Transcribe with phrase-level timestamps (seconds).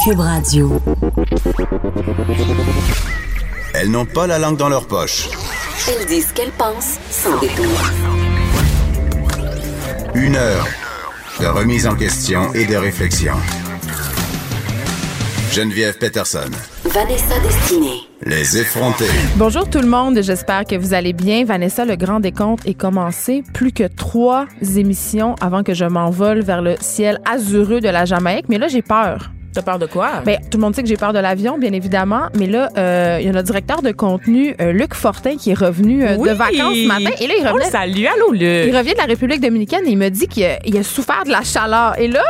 [0.00, 0.80] Cube Radio.
[3.74, 5.28] Elles n'ont pas la langue dans leur poche.
[5.88, 7.64] Elles disent ce qu'elles pensent sans détour.
[10.14, 10.66] Une heure
[11.40, 13.34] de remise en question et de réflexion.
[15.52, 16.50] Geneviève Peterson.
[16.84, 18.00] Vanessa Destinée.
[18.24, 19.04] Les effrontés.
[19.36, 21.44] Bonjour tout le monde, j'espère que vous allez bien.
[21.44, 23.44] Vanessa, le grand décompte est commencé.
[23.54, 24.46] Plus que trois
[24.76, 28.46] émissions avant que je m'envole vers le ciel azureux de la Jamaïque.
[28.48, 29.30] Mais là, j'ai peur.
[29.54, 30.22] T'as peur de quoi?
[30.24, 32.22] Ben, tout le monde sait que j'ai peur de l'avion, bien évidemment.
[32.34, 35.54] Mais là, euh, il y a notre directeur de contenu, euh, Luc Fortin, qui est
[35.58, 36.30] revenu euh, Oui!
[36.30, 37.10] de vacances ce matin.
[37.20, 38.74] Et là, il Oh, revenait, salut, allô, il Luc.
[38.74, 41.30] revient de la République dominicaine et il me dit qu'il a, il a souffert de
[41.30, 41.98] la chaleur.
[42.00, 42.22] Et là,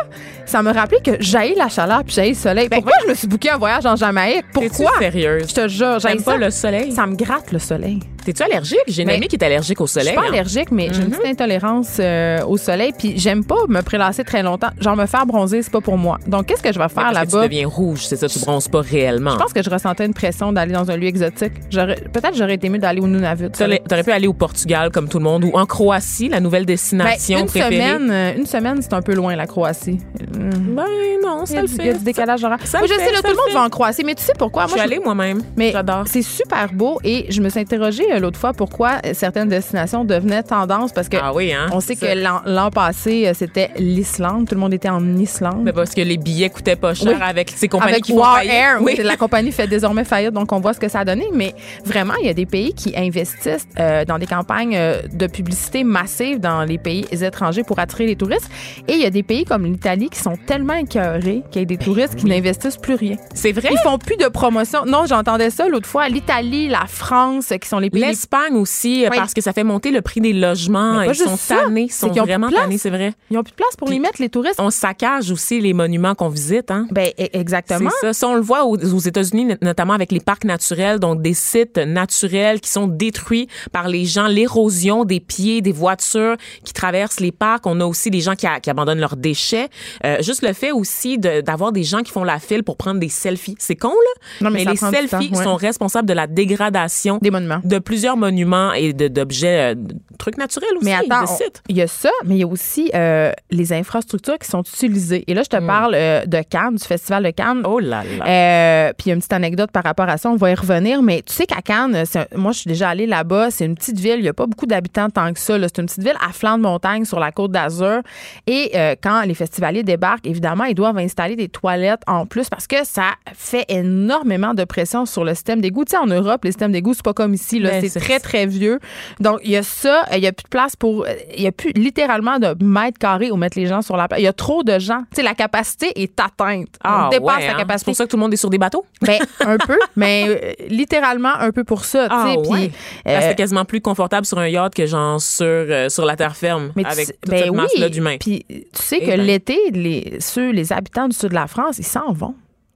[0.47, 2.69] ça me rappelait que j'haïs la chaleur puis j'haïs le soleil.
[2.69, 4.45] Pourquoi je me suis booké un voyage en Jamaïque?
[4.55, 4.91] Ben Pourquoi?
[4.99, 5.49] sérieuse?
[5.49, 6.39] Je te jure, T'aimes pas ça.
[6.39, 6.91] le soleil?
[6.93, 8.01] Ça me gratte le soleil.
[8.25, 8.79] T'es-tu allergique?
[8.87, 10.09] J'ai une amie qui est allergique au Je soleil.
[10.11, 10.29] suis pas hein.
[10.33, 12.01] allergique, mais j'ai une petite intolérance
[12.49, 12.93] au soleil.
[12.99, 14.71] Puis j'aime pas me prélasser très longtemps.
[14.81, 16.19] Genre me faire bronzer, c'est pas pour moi.
[16.27, 17.47] Donc qu'est-ce que je vais Mais faire que tu là-bas?
[17.49, 19.33] deviens rouge, c'est ça, tu bronzes pas réellement.
[19.33, 21.53] Je pense que je ressentais une pression d'aller dans un lieu exotique.
[21.71, 23.51] Peut-être j'aurais été mieux d'aller au Nunavut.
[23.51, 26.63] T'aurais t'aurais pu aller au Portugal comme tout le monde ou en Croatie, la nouvelle
[26.63, 27.75] Ben, destination une préférée.
[27.77, 29.99] semaine, euh, une semaine, c'est un peu loin la Croatie.
[30.39, 30.85] Ben
[31.23, 31.77] non, ça le fait.
[31.83, 32.59] il y a du décalage horaire.
[32.65, 33.55] Ça Moi, le je fait, sais, là, tout le monde fait.
[33.55, 34.65] va en Croatie, mais tu sais pourquoi?
[34.65, 35.43] Je Moi, suis je- allée moi-même.
[35.57, 36.05] Mais J'adore.
[36.07, 40.05] c'est super beau et je me suis interrogée euh, l'autre fois pourquoi euh, certaines destinations
[40.05, 41.67] devenaient tendance parce que Ah oui, hein?
[41.73, 42.07] on sait que
[42.49, 45.65] l'an passé c'était l'Islande, tout le monde était en Islande.
[45.65, 47.15] Ben, parce que les billets coûtaient pas cher Oui.
[47.21, 48.41] avec ces compagnies Avec qui War.
[48.43, 48.97] Air, oui.
[49.03, 51.27] La compagnie fait désormais faillite, donc on voit ce que ça a donné.
[51.33, 55.27] Mais vraiment, il y a des pays qui investissent euh, dans des campagnes euh, de
[55.27, 58.49] publicité massive dans les pays étrangers pour attirer les touristes.
[58.89, 61.67] Et il y a des pays comme l'Italie qui sont tellement écœurés qu'il y a
[61.67, 63.17] des touristes qui n'investissent plus rien.
[63.35, 63.69] C'est vrai?
[63.71, 64.85] Ils font plus de promotion.
[64.87, 66.09] Non, j'entendais ça l'autre fois.
[66.09, 69.17] L'Italie, la France, qui sont les pays les L'Espagne aussi, euh, Oui.
[69.17, 71.03] parce que ça fait monter le prix des logements.
[71.03, 73.15] Ils sont tannés, ils sont ont vraiment tannés, c'est vrai.
[73.31, 74.57] Ils n'ont plus de place pour les mettre, les touristes.
[74.59, 76.87] On saccage aussi les monuments qu'on visite, hein?
[76.93, 77.91] Ben, e- C'est exactement.
[78.01, 78.13] ça.
[78.13, 81.35] Ça, on le voit aux, aux États-Unis, not- notamment avec les parcs naturels, donc des
[81.35, 87.21] sites naturels qui sont détruits par les gens, l'érosion des pieds des voitures qui traversent
[87.21, 87.67] les parcs.
[87.67, 89.69] On a aussi des gens qui, a- qui abandonnent leurs déchets.
[90.05, 93.01] Euh, juste le fait aussi de- d'avoir des gens qui font la file pour prendre
[93.01, 93.57] des selfies.
[93.59, 94.29] C'est con, là?
[94.41, 95.45] Non, mais ça les selfies temps, ouais.
[95.45, 97.61] sont responsables de la dégradation Des monuments.
[97.65, 99.75] de plusieurs monuments et de- d'objets, euh,
[100.19, 101.25] trucs naturels aussi, Mais attends,
[101.69, 105.25] il y a ça, mais il y a aussi euh, les infrastructures qui sont utilisées.
[105.27, 107.63] Et là, je te parle euh, de Cannes, du Festival de Cannes.
[107.65, 108.27] Oh là là.
[108.27, 110.55] Euh, puis il y a une petite anecdote par rapport à ça, on va y
[110.55, 113.75] revenir, mais tu sais qu'à Cannes, un- moi je suis déjà allée là-bas, c'est une
[113.75, 115.57] petite ville, il n'y a pas beaucoup d'habitants tant que ça.
[115.61, 118.01] C'est une petite ville à flanc de montagne sur la côte d'Azur.
[118.47, 122.67] Et euh, quand les festivaliers débarquent, évidemment, ils doivent installer des toilettes en plus parce
[122.67, 125.85] que ça fait énormément de pression sur le système d'égout.
[125.85, 127.59] Tu sais, en Europe, les systèmes d'égout, c'est pas comme ici.
[127.59, 127.71] là.
[127.71, 128.79] Ben, C'est c'est- très, très vieux.
[129.21, 131.05] Donc, il y a ça, euh, il n'y a plus de place pour.
[131.05, 134.09] euh, Il n'y a plus littéralement de mètres carrés où mettre les gens sur la
[134.09, 134.21] place.
[134.21, 135.01] Il y a trop de gens.
[135.11, 136.72] Tu sais, la capacité est atteinte.
[136.83, 137.59] Ah, On dépasse ouais, la hein?
[137.59, 137.79] capacité.
[137.79, 138.85] C'est pour ça que tout le monde est sur des bateaux?
[139.03, 142.09] Ben, un peu, mais euh, littéralement un peu pour ça.
[142.09, 142.71] tu Ah, puis, ouais.
[143.07, 146.17] euh, Ah, C'était quasiment plus confortable sur un yacht que genre sur, euh, sur la
[146.17, 148.17] terre ferme mais tu avec sais- toute ben cette masse-là d'humains.
[148.19, 149.21] Puis tu sais Eh que ben.
[149.21, 152.35] l'été, les, ceux, les habitants du sud de la France, ils s'en vont.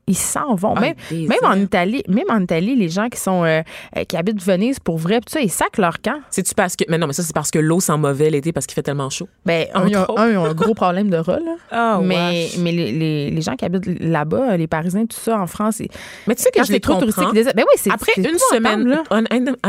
[0.08, 0.74] Ils s'en vont.
[0.76, 0.94] Ah, même,
[1.42, 1.56] en.
[1.56, 3.62] Italie, même en Italie, les gens qui sont euh,
[3.96, 6.20] euh, qui habitent Venise pour vrai, tout ça, ils sacent leur camp.
[6.30, 6.84] C'est-tu parce que.
[6.88, 9.10] Mais non, mais ça, c'est parce que l'eau sent mauvais l'été parce qu'il fait tellement
[9.10, 9.28] chaud.
[9.44, 11.38] Ben, un, ils ont, un, ils ont un gros problème de là.
[11.72, 12.58] Ah, mais wesh.
[12.58, 15.88] mais les, les, les gens qui habitent là-bas, les Parisiens, tout ça, en France, ils-
[16.28, 17.32] Mais tu sais que je les trop comprends.
[17.32, 19.02] ben oui, c'est Après une semaine, là.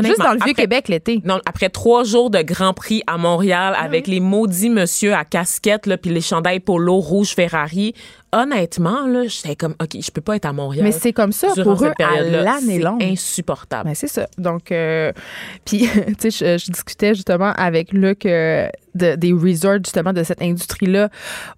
[0.04, 1.22] Juste dans le Vieux-Québec l'été.
[1.26, 5.88] Non, après trois jours de Grand Prix à Montréal avec les maudits monsieur à casquette
[5.88, 7.94] là, puis les chandails polo rouge Ferrari,
[8.34, 10.84] honnêtement là, j'étais comme OK, je peux pas être à Montréal.
[10.84, 13.04] Mais c'est comme ça pour eux à l'année longue.
[13.04, 13.90] insupportable.
[13.90, 14.28] Ben, c'est ça.
[14.38, 15.12] Donc, euh,
[15.66, 15.90] puis,
[16.20, 20.42] tu sais, je, je discutais justement avec Luc euh, de- des resorts, justement, de cette
[20.42, 21.10] industrie-là,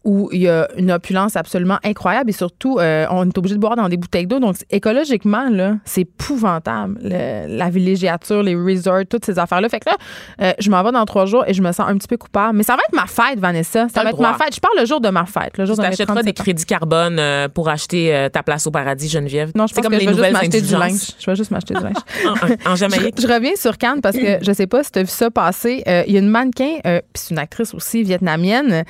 [0.03, 3.59] où il y a une opulence absolument incroyable et surtout, euh, on est obligé de
[3.59, 4.39] boire dans des bouteilles d'eau.
[4.39, 6.97] Donc, écologiquement, là, c'est épouvantable.
[7.03, 9.69] Le- la villégiature, les resorts, toutes ces affaires-là.
[9.69, 9.97] Fait que là,
[10.41, 12.57] euh, je m'en vais dans trois jours et je me sens un petit peu coupable.
[12.57, 13.88] Mais ça va être ma fête, Vanessa.
[13.94, 14.45] Ça va être ma droit.
[14.45, 14.56] fête.
[14.56, 16.33] Je parle le jour de ma fête, le jour Tu de mes t'achèteras 37 des
[16.44, 19.51] crédits carbone euh, pour acheter euh, ta place au paradis, Geneviève.
[19.56, 21.01] Non, je pense comme que je vais juste m'acheter du linge.
[21.19, 21.94] Je vais juste m'acheter du linge.
[22.25, 23.19] en, en- en Jamaïque.
[23.21, 25.83] Je reviens sur Cannes parce que je sais pas si tu as vu ça passer.
[25.88, 27.00] Euh, Il y a une mannequin, euh,
[27.30, 28.84] c'est une actrice aussi vietnamienne,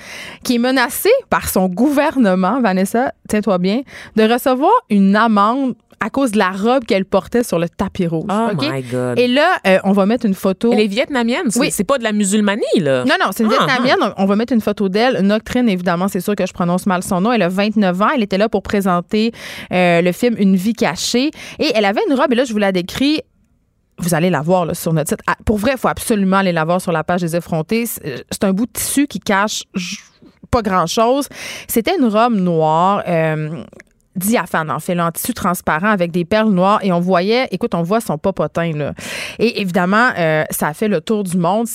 [0.44, 3.82] qui est menacée par son gouvernement, Vanessa, tiens-toi bien,
[4.16, 8.30] de recevoir une amende à cause de la robe qu'elle portait sur le tapis rouge.
[8.30, 9.20] Oh my God.
[9.20, 10.72] Et là, euh, on va mettre une photo.
[10.72, 11.72] Elle est vietnamienne, c'est Oui.
[11.72, 13.04] c'est pas de la musulmanie, là.
[13.04, 14.14] Non, non, c'est une Ah, Vietnamienne.
[14.16, 15.20] On va mettre une photo d'elle.
[15.22, 17.34] Noctrine, évidemment, c'est sûr que je prononce mal son nom.
[17.34, 18.08] Elle a 29 ans.
[18.16, 19.34] Elle était là pour présenter
[19.74, 21.32] euh, le film Une vie cachée.
[21.60, 23.20] Et elle avait une robe, et là, je vous la décris.
[24.00, 25.22] Vous allez la voir là, sur notre site.
[25.28, 27.86] Ah, pour vrai, il faut absolument aller la voir sur la page des effrontés.
[27.86, 29.64] C'est c'est un bout de tissu qui cache
[30.50, 31.28] pas grand-chose.
[31.68, 33.04] C'était une robe noire.
[33.08, 33.64] euh,
[34.16, 36.80] diaphane, en fait, là, en tissu transparent avec des perles noires.
[36.84, 38.94] Et on voyait, écoute, on voit son popotin, là.
[39.40, 41.68] Et évidemment, euh, ça a fait le tour du monde.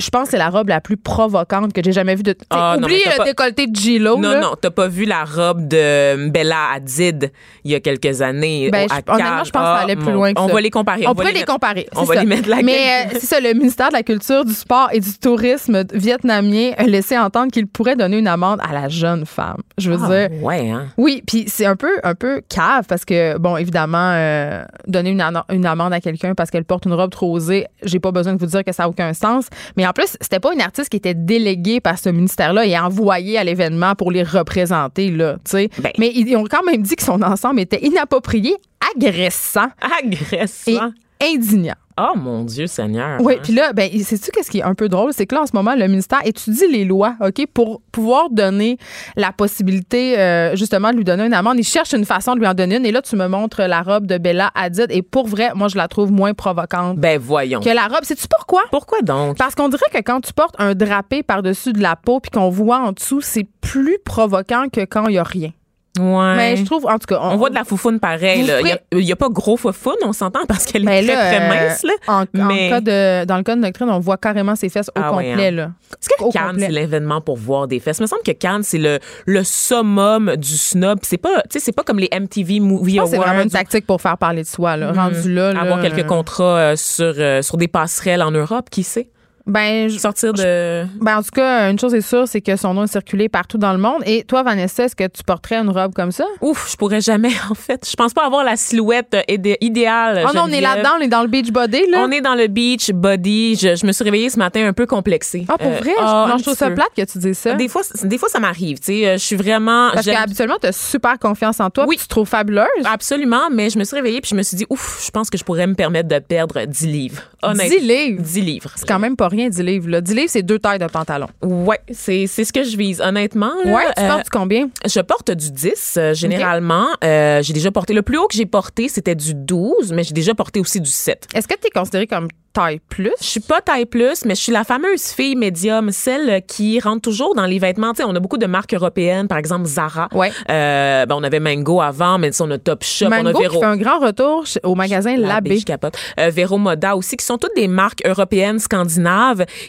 [0.00, 2.34] Je pense que c'est la robe la plus provocante que j'ai jamais vue de.
[2.50, 4.16] Ah, oublie le pas- décolleté de G-Lo.
[4.18, 4.40] Non, là.
[4.40, 7.30] non, t'as pas vu la robe de Bella Hadid
[7.64, 8.70] il y a quelques années.
[8.70, 10.48] Ben, à je- honnêtement, je pense que ça Ah, allait plus mon- loin que On
[10.48, 10.54] ça.
[10.54, 11.04] va les comparer.
[11.06, 11.88] On, va pourrait les, mettre- comparer.
[11.96, 12.20] On va ça.
[12.20, 15.00] les mettre la Mais euh, c'est ça, le ministère de la Culture, du Sport et
[15.00, 19.58] du Tourisme vietnamien a laissé entendre qu'il pourrait donner une amende à la jeune femme.
[19.78, 20.42] Je veux Ah, dire.
[20.42, 20.86] ouais, hein.
[20.96, 25.22] Oui, puis c'est un peu un peu cave parce que bon évidemment euh, donner une,
[25.50, 28.38] une amende à quelqu'un parce qu'elle porte une robe trop osée, j'ai pas besoin de
[28.38, 29.46] vous dire que ça a aucun sens,
[29.76, 33.38] mais en plus, c'était pas une artiste qui était déléguée par ce ministère-là et envoyée
[33.38, 35.70] à l'événement pour les représenter là, tu sais.
[35.78, 35.92] Ben.
[35.98, 38.54] Mais ils ont quand même dit que son ensemble était inapproprié,
[38.96, 40.90] agressant et Agressant.
[41.22, 41.74] indignant.
[41.98, 43.18] Oh mon Dieu Seigneur.
[43.20, 43.40] Oui, hein.
[43.42, 45.12] puis là, ben, sais-tu qu'est-ce qui est un peu drôle?
[45.14, 48.76] C'est que là, en ce moment, le ministère étudie les lois, OK, pour pouvoir donner
[49.16, 51.58] la possibilité, euh, justement, de lui donner une amende.
[51.58, 52.84] Il cherche une façon de lui en donner une.
[52.84, 54.88] Et là, tu me montres la robe de Bella Hadid.
[54.90, 57.60] Et pour vrai, moi, je la trouve moins provocante Ben voyons.
[57.60, 58.02] que la robe.
[58.04, 58.62] Sais-tu pourquoi?
[58.70, 59.38] Pourquoi donc?
[59.38, 62.50] Parce qu'on dirait que quand tu portes un drapé par-dessus de la peau puis qu'on
[62.50, 65.50] voit en dessous, c'est plus provoquant que quand il n'y a rien.
[65.98, 66.36] Ouais.
[66.36, 67.18] Mais je trouve, en tout cas.
[67.22, 68.44] on voit de la foufoune pareil.
[68.46, 68.60] Là.
[68.60, 70.86] Il y a- ferez- Il n'y a, pas gros foufoune, on s'entend, parce qu'elle est
[70.86, 71.82] Ben très, là, très euh, mince.
[71.82, 71.92] Là.
[72.08, 74.88] En, en Mais- cas de, dans le cas de doctrine, on voit carrément ses fesses
[74.88, 75.48] au Ah ouais, complet.
[75.48, 75.50] hein.
[75.52, 75.70] là.
[75.92, 77.98] Est-ce que Au Cannes, c'est l'événement pour voir des fesses?
[77.98, 80.98] Il me semble que Cannes, c'est le, le summum du snob.
[81.02, 83.28] C'est pas, c'est pas comme les MTV Movie que c'est Awards.
[83.28, 84.76] vraiment une tactique pour faire parler de soi.
[84.76, 84.92] Là.
[84.92, 85.52] Rendu là.
[85.52, 89.08] là, Avoir quelques euh, contrats euh, sur, euh, sur des passerelles en Europe, qui sait?
[89.46, 90.84] Ben, je- Sortir de.
[91.00, 93.58] ben, en tout cas, une chose est sûre, c'est que son nom est circulé partout
[93.58, 94.02] dans le monde.
[94.04, 96.24] Et toi, Vanessa, est-ce que tu porterais une robe comme ça?
[96.40, 97.88] Ouf, je pourrais jamais, en fait.
[97.88, 100.24] Je pense pas avoir la silhouette euh, idé- idéale.
[100.28, 101.98] Oh non, on est là-dedans, on est dans le beach body, là.
[102.00, 103.54] On est dans le beach body.
[103.56, 105.44] Je, je me suis réveillée ce matin un peu complexée.
[105.48, 105.92] Ah, pour Euh, vrai?
[106.00, 107.54] ah, non, un je trouve ça plate que tu dises ça.
[107.54, 108.78] Des fois, des fois, ça m'arrive.
[108.78, 109.90] Tu sais, Euh, je suis vraiment.
[109.92, 111.84] Parce qu'habituellement, tu as super confiance en toi.
[111.86, 111.96] Oui.
[111.96, 112.66] Tu te trouves fabuleuse.
[112.84, 115.38] Absolument, mais je me suis réveillée puis je me suis dit, ouf, je pense que
[115.38, 117.22] je pourrais me permettre de perdre 10 livres.
[117.42, 117.76] Honnêtement.
[117.78, 118.22] 10 livres?
[118.22, 118.70] 10 livres.
[118.74, 119.88] C'est quand même pas rien, 10 livres.
[119.88, 120.00] Là.
[120.00, 121.26] 10 livres, c'est deux tailles de pantalon.
[121.42, 123.52] Ouais, c'est c'est ce que je vise, honnêtement.
[123.64, 123.72] là.
[123.72, 124.68] Ouais, tu Euh, portes combien?
[124.84, 126.86] Je porte du 10 euh, généralement.
[127.04, 130.14] Euh, j'ai déjà porté le plus haut que j'ai porté, c'était du 12, mais j'ai
[130.14, 131.28] déjà porté aussi du 7.
[131.34, 133.12] Est-ce que tu es considérée comme taille plus?
[133.20, 137.02] Je suis pas taille plus, mais je suis la fameuse fille médium, celle qui rentre
[137.02, 137.92] toujours dans les vêtements.
[138.06, 140.08] On a beaucoup de marques européennes, par exemple Zara.
[140.12, 140.30] Ouais.
[140.50, 143.42] Euh, ben, on avait Mango avant, mais on a Top Shop, on a Mango qui
[143.44, 143.60] Vero.
[143.60, 145.58] fait un grand retour au magasin Labbé.
[145.58, 145.96] je capote.
[146.18, 149.25] Euh, Vero Moda aussi, qui sont toutes des marques européennes, scandinaves,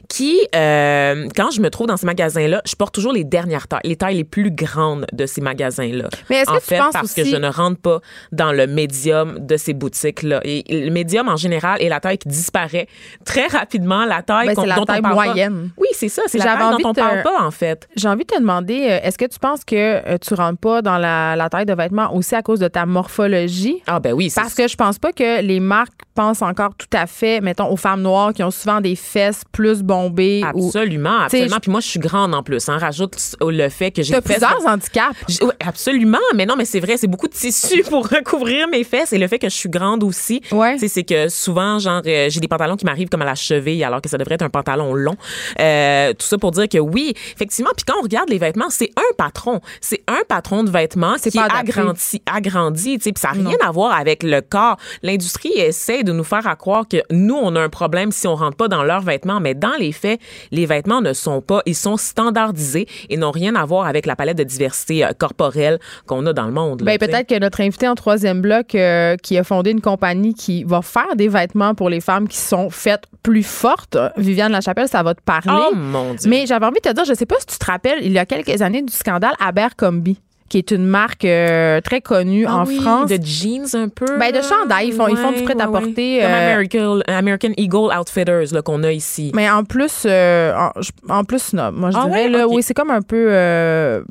[0.09, 3.81] qui, euh, quand je me trouve dans ces magasins-là, je porte toujours les dernières tailles,
[3.83, 6.09] les tailles les plus grandes de ces magasins-là.
[6.29, 7.99] Mais est-ce que tu fait, penses parce que aussi- je ne rentre pas
[8.31, 10.41] dans le médium de ces boutiques-là.
[10.43, 12.87] Et le médium, en général, est la taille qui disparaît
[13.25, 15.25] très rapidement, la taille Ben, qu'on- la dont taille on parle pas.
[15.25, 15.69] moyenne.
[15.77, 17.87] Oui, c'est ça, c'est la taille dont on te- parle pas, en fait.
[17.95, 20.81] J'ai envie de te demander, euh, est-ce que tu penses que euh, tu rentres pas
[20.81, 23.81] dans la, la taille de vêtements aussi à cause de ta morphologie?
[23.87, 26.87] Ah ben oui, c'est Parce que je pense pas que les marques pensent encore tout
[26.93, 30.43] à fait, mettons, aux femmes noires qui ont souvent des fesses plus bombées.
[30.53, 31.59] ou Absolument, T'sais, absolument.
[31.61, 32.67] Puis moi, je suis grande en plus.
[32.69, 32.77] Hein.
[32.77, 35.41] Rajoute le fait que j'ai T'as plusieurs handicaps.
[35.41, 39.13] Ouais, absolument, mais non, mais c'est vrai, c'est beaucoup de tissu pour recouvrir mes fesses
[39.13, 40.41] et le fait que je suis grande aussi.
[40.51, 40.77] Ouais.
[40.77, 44.01] C'est que souvent, genre, euh, j'ai des pantalons qui m'arrivent comme à la cheville alors
[44.01, 45.15] que ça devrait être un pantalon long.
[45.59, 47.71] Euh, tout ça pour dire que oui, effectivement.
[47.75, 51.31] Puis quand on regarde les vêtements, c'est un patron, c'est un patron de vêtements C'est
[51.31, 54.77] qui pas est agrandi, puis ça n'a rien à voir avec le corps.
[55.03, 58.35] L'industrie essaie de nous faire à croire que nous, on a un problème si on
[58.35, 60.19] rentre pas dans leurs vêtements, mais dans les faits,
[60.51, 64.15] les vêtements ne sont pas, ils sont standardisés et n'ont rien à voir avec la
[64.15, 66.81] palette de diversité euh, corporelle qu'on a dans le monde.
[66.81, 70.33] là, Ben, peut-être que notre invité en troisième bloc, euh, qui a fondé une compagnie
[70.33, 74.87] qui va faire des vêtements pour les femmes qui sont faites plus fortes, Viviane Lachapelle,
[74.87, 75.63] ça va te parler.
[75.71, 76.29] Oh mon Dieu.
[76.29, 78.19] Mais j'avais envie de te dire, je sais pas si tu te rappelles, il y
[78.19, 82.65] a quelques années du scandale Abercrombie, qui est une marque euh, très connue Ah en
[82.65, 83.09] oui, France.
[83.09, 84.05] De jeans un peu.
[84.19, 84.87] Ben, de chandail.
[84.87, 86.21] Ils font- ils font du Ouais, prêt-à-porter, ouais, ouais.
[86.21, 89.31] Comme euh, American, American Eagle Outfitters là, qu'on a ici.
[89.35, 90.71] Mais en plus, euh, en,
[91.13, 92.23] en plus snob, moi je Ah dirais.
[92.23, 92.29] ouais?
[92.29, 92.47] Là.
[92.47, 93.27] Oui, c'est comme un peu.
[93.29, 94.03] euh,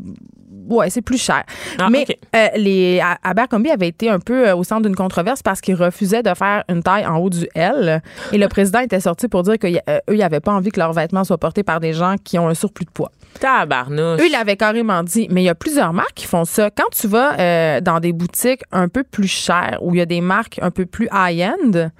[0.68, 1.44] Ouais, c'est plus cher.
[1.78, 5.60] Ah, Mais euh, les Abercrombie avait été un peu euh, au centre d'une controverse parce
[5.60, 8.02] qu'ils refusaient de faire une taille en haut du L.
[8.32, 9.68] Et le président était sorti pour dire qu'eux,
[10.10, 12.54] ils n'avaient pas envie que leurs vêtements soient portés par des gens qui ont un
[12.54, 13.12] surplus de poids.
[13.38, 14.20] Tabarnouche.
[14.20, 15.28] Eux, ils l'avaient carrément dit.
[15.30, 16.70] Mais il y a plusieurs marques qui font ça.
[16.70, 20.06] Quand tu vas euh, dans des boutiques un peu plus chères, où il y a
[20.06, 21.90] des marques un peu plus high-end,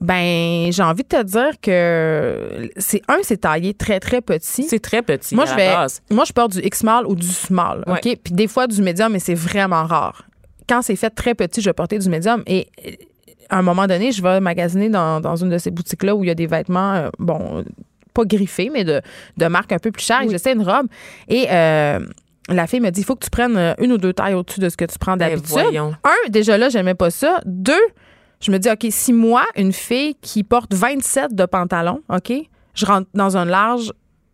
[0.00, 4.62] ben j'ai envie de te dire que c'est un, c'est taillé très, très petit.
[4.64, 6.02] C'est très petit Moi, à je la vais, base.
[6.10, 7.82] moi, je porte du X-Small ou du Small.
[7.86, 7.94] Ouais.
[7.94, 8.18] OK?
[8.22, 10.24] Puis des fois, du médium, mais c'est vraiment rare.
[10.68, 12.42] Quand c'est fait très petit, je vais porter du médium.
[12.46, 12.90] Et euh,
[13.48, 16.28] à un moment donné, je vais magasiner dans, dans une de ces boutiques-là où il
[16.28, 17.64] y a des vêtements, euh, bon,
[18.18, 19.00] pas griffés, mais de,
[19.36, 20.22] de marque un peu plus chère.
[20.22, 20.86] Et j'essaie une robe.
[21.28, 22.00] Et euh,
[22.48, 24.60] la fille me dit, il faut que tu prennes euh, une ou deux tailles au-dessus
[24.60, 25.76] de ce que tu prends Ben, d'habitude.
[25.76, 27.40] Un, déjà là, j'aimais pas ça.
[27.44, 27.74] Deux,
[28.40, 32.32] je me dis, OK, si moi, une fille qui porte 27 de pantalon, OK,
[32.74, 33.92] je rentre dans un large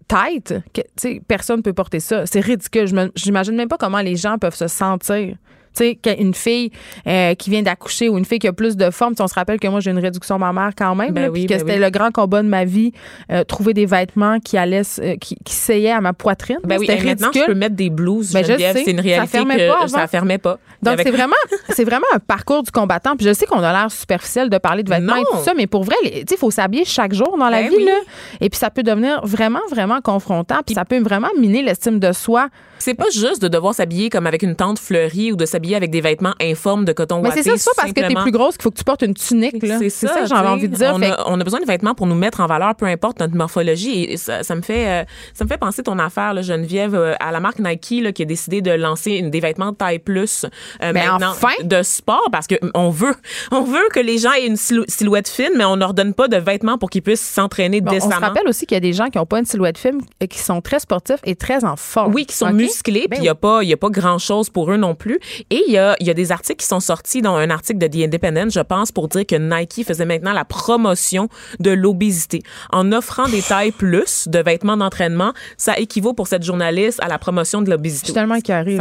[0.08, 2.26] tête, que, personne peut porter ça.
[2.26, 2.86] C'est ridicule.
[2.86, 5.36] Je J'imagine même pas comment les gens peuvent se sentir.
[5.76, 6.70] Tu sais, qu'une fille
[7.06, 9.58] euh, qui vient d'accoucher ou une fille qui a plus de forme, on se rappelle
[9.58, 11.74] que moi, j'ai une réduction mammaire quand même, Ben là, oui, puis que ben c'était
[11.78, 11.84] oui.
[11.84, 12.92] le grand combat de ma vie,
[13.32, 16.58] euh, trouver des vêtements qui allaient, euh, qui, qui seillaient à ma poitrine.
[16.64, 17.52] Ben oui, C'était et maintenant, je ridicule.
[17.54, 18.32] peux mettre des blouses.
[18.32, 18.76] Ben, je Geneviève.
[18.76, 18.84] sais.
[18.84, 19.88] c'est une Ça réalité fermait que pas avant.
[19.88, 20.58] ça fermait pas.
[20.82, 21.34] Donc, Avec- c'est vraiment,
[21.70, 23.16] c'est vraiment un parcours du combattant.
[23.16, 25.38] Puis je sais qu'on a l'air superficiel de parler de vêtements et Non.
[25.38, 27.62] tout ça, mais pour vrai, les- tu sais, il faut s'habiller chaque jour dans la
[27.62, 27.76] Ben vie.
[27.78, 27.84] oui.
[27.86, 27.98] Là.
[28.40, 30.60] Et puis, ça peut devenir vraiment, vraiment confrontant.
[30.64, 32.48] Puis, ça peut vraiment miner l'estime de soi.
[32.78, 35.90] C'est pas juste de devoir s'habiller comme avec une tente fleurie ou de s'habiller avec
[35.90, 38.22] des vêtements informes de coton Mais c'est ça, c'est pas parce que t'es simplement.
[38.22, 39.56] plus grosse qu'il faut que tu portes une tunique.
[39.60, 40.92] C'est ça, ça, que j'avais envie de dire.
[40.94, 43.20] On, Fait a, on a besoin de vêtements pour nous mettre en valeur, peu importe
[43.20, 44.04] notre morphologie.
[44.04, 47.14] Et ça, ça me fait, euh, ça me fait penser ton affaire, là, Geneviève, euh,
[47.20, 50.44] à la marque Nike là, qui a décidé de lancer des vêtements de taille plus
[50.44, 51.48] euh, Mais maintenant enfin!
[51.62, 53.14] de sport parce que on veut,
[53.52, 56.28] on veut que les gens aient une silhou- silhouette fine, mais on leur donne pas
[56.28, 58.26] de vêtements pour qu'ils puissent s'entraîner Bon, on se décemment.
[58.26, 60.38] rappelle aussi qu'il y a des gens qui n'ont pas une silhouette fine et qui
[60.38, 62.14] sont très sportifs et très en forme.
[62.14, 64.70] Oui, qui sont musclés, Ben puis il n'y a pas, y a pas grand-chose pour
[64.72, 65.18] eux non plus.
[65.50, 67.78] Et il y a, il y a des articles qui sont sortis, dont un article
[67.78, 71.28] de The Independent, je pense, pour dire que Nike faisait maintenant la promotion
[71.60, 72.42] de l'obésité.
[72.72, 77.18] En offrant des tailles plus de vêtements d'entraînement, ça équivaut pour cette journaliste à la
[77.18, 78.06] promotion de Je l'obésité.
[78.06, 78.78] suis tellement carré.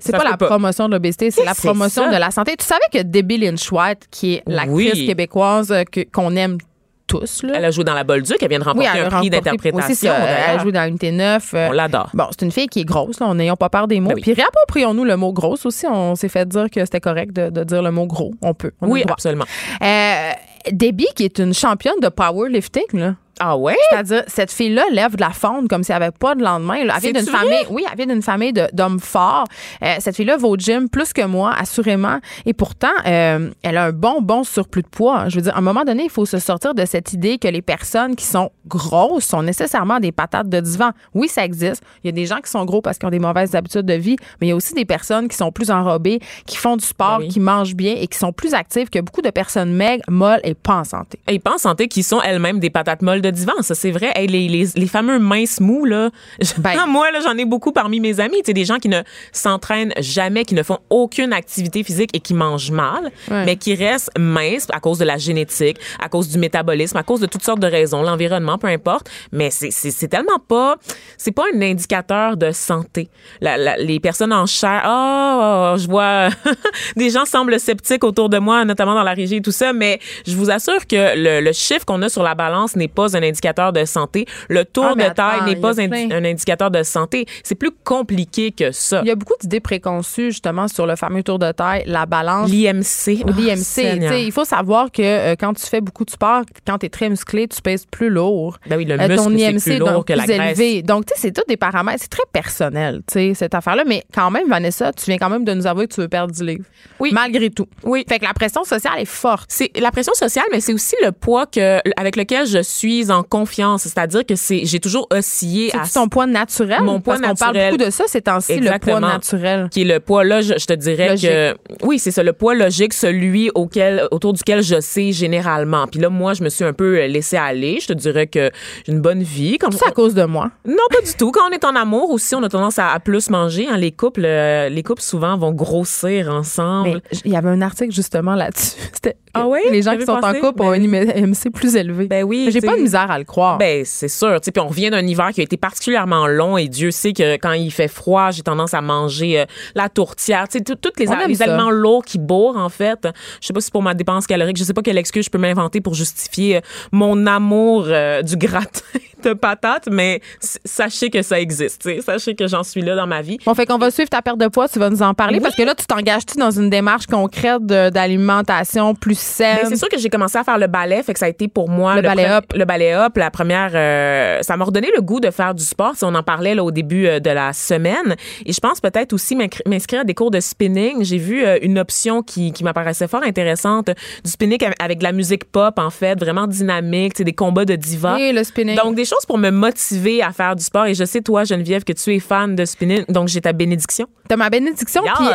[0.00, 0.46] C'est pas la pas.
[0.46, 2.54] promotion de l'obésité, c'est la promotion de la santé.
[2.58, 5.06] Tu savais que Debbie Lynch White, qui est l'actrice Oui.
[5.06, 6.58] québécoise euh, qu'on aime
[7.06, 7.54] tous, là.
[7.56, 10.12] Elle a joué dans la Bolduc, elle vient de remporter un prix d'interprétation.
[10.14, 11.54] elle a joué dans Unité 9.
[11.54, 12.10] euh, On l'adore.
[12.14, 14.08] Bon, c'est une fille qui est grosse, là, on n'ayons pas peur des mots.
[14.10, 14.22] Ben oui.
[14.22, 15.86] Puis réapproprions-nous le mot grosse aussi.
[15.86, 18.32] On s'est fait dire que c'était correct de, de dire le mot gros.
[18.42, 18.72] On peut.
[18.80, 19.44] on Oui, absolument.
[19.82, 20.30] Euh,
[20.72, 23.14] Debbie, qui est une championne de powerlifting, là.
[23.40, 23.76] Ah ouais?
[23.90, 26.84] C'est-à-dire, cette fille-là lève de la fonte comme si elle avait pas de lendemain.
[26.84, 26.94] là.
[26.96, 29.44] Elle vient d'une famille, oui, elle vient d'une famille d'hommes forts.
[29.82, 32.18] Euh, cette fille-là va au gym plus que moi, assurément.
[32.46, 35.28] Et pourtant, euh, elle a un bon, bon surplus de poids.
[35.28, 37.48] Je veux dire, à un moment donné, il faut se sortir de cette idée que
[37.48, 40.90] les personnes qui sont grosses sont nécessairement des patates de divan.
[41.14, 41.82] Oui, ça existe.
[42.02, 43.94] Il y a des gens qui sont gros parce qu'ils ont des mauvaises habitudes de
[43.94, 46.84] vie, mais il y a aussi des personnes qui sont plus enrobées, qui font du
[46.84, 47.28] sport, Oui.
[47.28, 50.54] qui mangent bien et qui sont plus actives que beaucoup de personnes maigres, molles et
[50.54, 51.18] pas en santé.
[51.28, 53.52] Et pas en santé qui sont elles-mêmes des patates molles de divan.
[53.62, 54.12] Ça, c'est vrai.
[54.14, 56.10] Hey, les, les, les fameux minces mous, là.
[56.58, 56.86] Ben.
[56.86, 58.36] Moi, là, j'en ai beaucoup parmi mes amis.
[58.38, 59.00] Tu sais, des gens qui ne
[59.32, 63.44] s'entraînent jamais, qui ne font aucune activité physique et qui mangent mal, Ouais.
[63.44, 67.20] mais qui restent minces à cause de la génétique, à cause du métabolisme, à cause
[67.20, 69.08] de toutes sortes de raisons, l'environnement, peu importe.
[69.32, 70.76] Mais c'est, c'est, c'est tellement pas,
[71.18, 73.08] c'est pas un indicateur de santé.
[73.40, 76.28] La- la- les personnes en chair, oh, je vois,
[76.96, 79.98] des gens semblent sceptiques autour de moi, notamment dans la régie et tout ça, mais
[80.26, 83.22] je vous assure que le, le chiffre qu'on a sur la balance n'est pas un
[83.22, 84.26] indicateur de santé.
[84.48, 87.26] Le tour Ah, de taille n'est pas un, indicateur de santé.
[87.42, 89.00] C'est plus compliqué que ça.
[89.04, 92.50] Il y a beaucoup d'idées préconçues justement sur le fameux tour de taille, la balance.
[92.50, 93.24] L'IMC.
[93.26, 93.56] Oh, l'IMC.
[93.56, 96.88] Sais, il faut savoir que euh, quand tu fais beaucoup de sport, quand tu es
[96.88, 98.58] très musclé, tu pèses plus lourd.
[98.66, 100.34] Ben oui, le Euh, muscle, ton c'est IMC plus est lourd donc que la plus
[100.34, 100.58] graisse.
[100.58, 100.82] élevé.
[100.82, 102.00] Donc, tu sais, c'est tout des paramètres.
[102.02, 103.84] C'est très personnel, tu sais, cette affaire-là.
[103.86, 106.32] Mais quand même, Vanessa, tu viens quand même de nous avouer que tu veux perdre
[106.34, 106.64] du livre.
[107.00, 107.10] Oui.
[107.12, 107.66] Malgré tout.
[107.82, 108.04] Oui.
[108.08, 109.46] Fait que la pression sociale est forte.
[109.48, 113.22] C'est la pression sociale, mais c'est aussi le poids que, avec lequel je suis en
[113.22, 113.82] confiance.
[113.82, 116.82] C'est-à-dire que c'est, j'ai toujours oscillé à C'est ton poids naturel.
[116.82, 117.72] Mon poids Parce qu'on parle naturel.
[117.76, 119.68] beaucoup de ça ces temps-ci, le poids naturel?
[119.70, 121.28] qui est le poids là, je, je te dirais Logique.
[121.30, 125.86] que oui, c'est ça, le poids logique, celui auquel, autour duquel je sais généralement.
[125.86, 127.78] Puis là, moi, je me suis un peu laissé aller.
[127.80, 128.50] Je te dirais que
[128.86, 129.58] j'ai une bonne vie.
[129.58, 130.50] Comme C'est à cause de moi.
[130.66, 131.30] Non, pas du tout.
[131.30, 133.66] Quand on est en amour aussi, on a tendance à, à plus manger.
[133.70, 133.76] hein.
[133.76, 137.00] Les couples, euh, les couples souvent vont grossir ensemble.
[137.24, 138.76] Il y avait un article justement là-dessus.
[139.36, 139.62] Ah ouais?
[139.72, 142.06] les gens qui sont en couple ont un IMC plus élevé.
[142.06, 143.58] Ben oui, J'ai pas de misère à le croire.
[143.58, 144.40] Ben, c'est sûr.
[144.40, 147.12] Tu sais, Puis on revient d'un hiver qui a été particulièrement long et Dieu sait
[147.12, 150.48] que quand il fait froid, j'ai tendance à manger euh, la tourtière.
[150.48, 151.10] Tu sais, tout- tous les,
[151.42, 153.08] aliments lourds qui bourrent, en fait.
[153.40, 154.56] Je sais pas si c'est pour ma dépense calorique.
[154.56, 156.60] Je sais pas quelle excuse je peux m'inventer pour justifier euh,
[156.92, 158.80] mon amour euh, du gratin
[159.24, 161.82] de patates, mais sachez que ça existe.
[161.82, 162.00] tu sais.
[162.02, 163.38] Sachez que j'en suis là dans ma vie.
[163.46, 165.42] Bon, fait qu'on va suivre ta perte de poids, tu vas nous en parler Oui.
[165.42, 169.58] parce que là, tu t'engages-tu dans une démarche concrète d'alimentation plus saine?
[169.62, 171.48] Ben, c'est sûr que j'ai commencé à faire le ballet, fait que ça a été
[171.48, 172.28] pour moi Le ballet.
[172.54, 175.94] Le ballet hop, la première, euh, ça m'a redonné le goût de faire du sport.
[175.96, 179.12] Si on en parlait là au début euh, de la semaine, et je pense peut-être
[179.12, 179.36] aussi
[179.66, 181.04] m'inscrire à des cours de spinning.
[181.04, 183.90] J'ai vu euh, une option qui, qui m'apparaissait fort intéressante,
[184.24, 187.76] du spinning avec- de la musique pop en fait, vraiment dynamique, c'est des combats de
[187.76, 188.16] divas.
[188.16, 188.76] Oui, le spinning.
[188.76, 190.86] Donc des choses pour me motiver à faire du sport.
[190.86, 194.06] Et je sais toi Geneviève que tu es fan de spinning, donc j'ai ta bénédiction.
[194.28, 195.02] T'as ma bénédiction.
[195.04, 195.12] Yes.
[195.16, 195.26] Puis,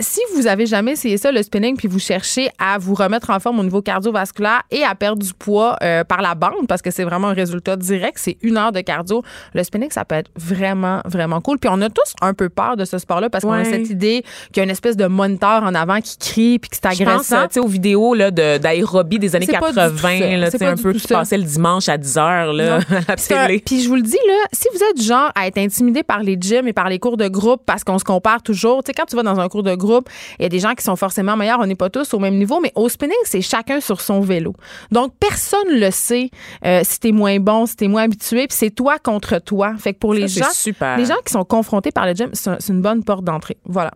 [0.00, 3.38] si vous avez jamais essayé ça, le spinning, puis vous cherchez à vous remettre en
[3.38, 5.76] forme au niveau cardiovasculaire et à perdre du poids
[6.08, 8.18] par la bande, parce que que c'est vraiment un résultat direct.
[8.20, 9.22] C'est une heure de cardio.
[9.54, 11.58] Le spinning, ça peut être vraiment, vraiment cool.
[11.58, 14.22] Puis on a tous un peu peur de ce sport-là parce qu'on a cette idée
[14.52, 17.42] qu'il y a une espèce de moniteur en avant qui crie puis que c'est agressant.
[17.48, 20.36] tu sais, aux vidéos là, de- d'aérobie des années C'est pas du tout 80, ça.
[20.36, 22.84] là, C'est un peu qui passait le dimanche à 10 h là, Non.
[22.96, 23.62] à la télé.
[23.64, 26.22] Puis je vous le dis, là, si vous êtes du genre à être intimidé par
[26.22, 28.94] les gyms et par les cours de groupe parce qu'on se compare toujours, tu sais,
[28.94, 30.96] quand tu vas dans un cours de groupe, il y a des gens qui sont
[30.96, 34.00] forcément meilleurs, on n'est pas tous au même niveau, mais au spinning, c'est chacun sur
[34.00, 34.54] son vélo.
[34.90, 36.30] Donc, personne le sait
[36.64, 39.74] euh, si t'es moins bon, si t'es moins habitué, puis c'est toi contre toi.
[39.78, 40.96] Fait que pour les gens, super.
[40.96, 43.56] les gens qui sont confrontés par le gym, c'est une bonne porte d'entrée.
[43.64, 43.92] Voilà.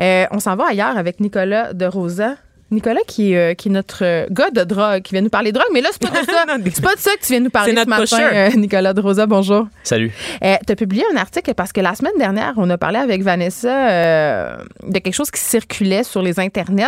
[0.00, 2.36] Euh, on s'en va ailleurs avec Nicolas de Rosa.
[2.70, 5.52] Nicolas, qui, est, euh, qui est notre euh, gars de drogue, qui vient nous parler
[5.52, 5.68] de drogue.
[5.72, 6.44] Mais là, c'est pas de ça.
[6.72, 8.92] c'est pas de ça que tu viens nous parler C'est ce notre matin, euh, Nicolas
[8.92, 9.26] de Rosa.
[9.26, 9.66] Bonjour.
[9.84, 10.12] Salut.
[10.42, 13.22] Euh, tu as publié un article parce que la semaine dernière, on a parlé avec
[13.22, 16.84] Vanessa euh, de quelque chose qui circulait sur les internets,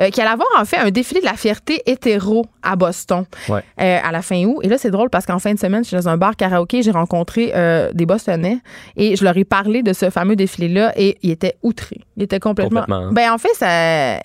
[0.00, 3.62] euh, qui allait avoir en fait un défilé de la fierté hétéro à Boston Ouais.
[3.80, 4.60] euh, à la fin août.
[4.62, 6.82] Et là, c'est drôle parce qu'en fin de semaine, je suis dans un bar karaoké,
[6.82, 8.58] j'ai rencontré euh, des Bostonnais
[8.96, 12.00] et je leur ai parlé de ce fameux défilé-là et ils étaient outrés.
[12.16, 12.80] Ils étaient complètement.
[12.80, 13.12] Complètement.
[13.12, 14.20] Ben, en fait, ça.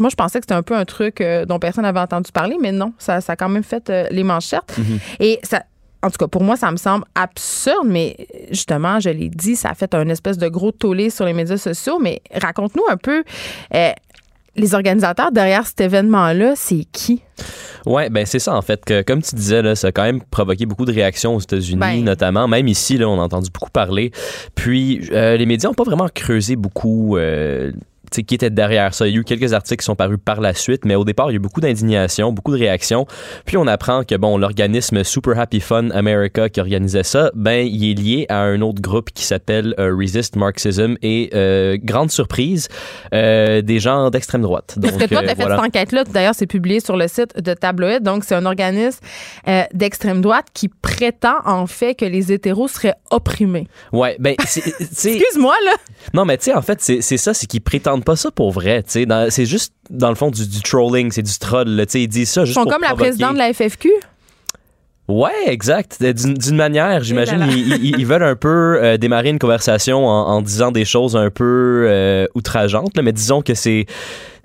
[0.00, 2.56] Moi, je pensais que c'était un peu un truc euh, dont personne n'avait entendu parler,
[2.60, 4.76] mais non, ça, ça a quand même fait euh, les manchettes.
[5.20, 5.62] Et ça,
[6.02, 8.16] en tout cas, pour moi, ça me semble absurde, mais
[8.50, 11.56] justement, je l'ai dit, ça a fait un espèce de gros tollé sur les médias
[11.56, 11.98] sociaux.
[11.98, 13.24] Mais raconte-nous un peu,
[13.74, 13.90] euh,
[14.58, 17.22] les organisateurs derrière cet événement-là, c'est qui?
[17.86, 18.84] Ouais, ben c'est ça en fait.
[18.84, 21.78] Que, comme tu disais, là, ça a quand même provoqué beaucoup de réactions aux États-Unis,
[21.78, 22.04] Ben.
[22.04, 22.48] notamment.
[22.48, 24.10] Même ici, là, on a entendu beaucoup parler.
[24.54, 27.16] Puis euh, les médias n'ont pas vraiment creusé beaucoup.
[27.16, 27.72] Euh,
[28.10, 29.06] qui était derrière ça.
[29.06, 31.30] Il y a eu quelques articles qui sont parus par la suite, mais au départ,
[31.30, 33.06] il y a eu beaucoup d'indignation, beaucoup de réactions.
[33.44, 37.90] Puis on apprend que, bon, l'organisme Super Happy Fun America qui organisait ça, ben, il
[37.90, 42.68] est lié à un autre groupe qui s'appelle euh, Resist Marxism et, euh, grande surprise,
[43.14, 44.76] euh, des gens d'extrême droite.
[44.80, 45.56] Parce que toi, tu as fait voilà.
[45.56, 46.04] cette enquête-là.
[46.04, 48.02] D'ailleurs, c'est publié sur le site de Tabloïd.
[48.02, 49.00] Donc, c'est un organisme
[49.46, 53.68] euh, d'extrême droite qui prétend, en fait, que les hétéros seraient opprimés.
[53.92, 55.72] Ouais, ben, Excuse-moi, là.
[56.14, 58.82] Non, mais tu sais, en fait, c'est ça, c'est qu'ils prétendent pas ça pour vrai.
[58.86, 61.68] C'est juste, dans le fond, du, du trolling, c'est du troll.
[61.68, 63.90] là, Ils disent ça Ils juste sont pour comme la présidente de la FFQ.
[65.08, 65.96] Ouais, exact.
[66.02, 70.26] Euh, D'une manière, j'imagine, ils, ils- ils veulent un peu euh, démarrer une conversation en,
[70.28, 73.86] en disant des choses un peu euh, outrageantes, là, mais disons que c'est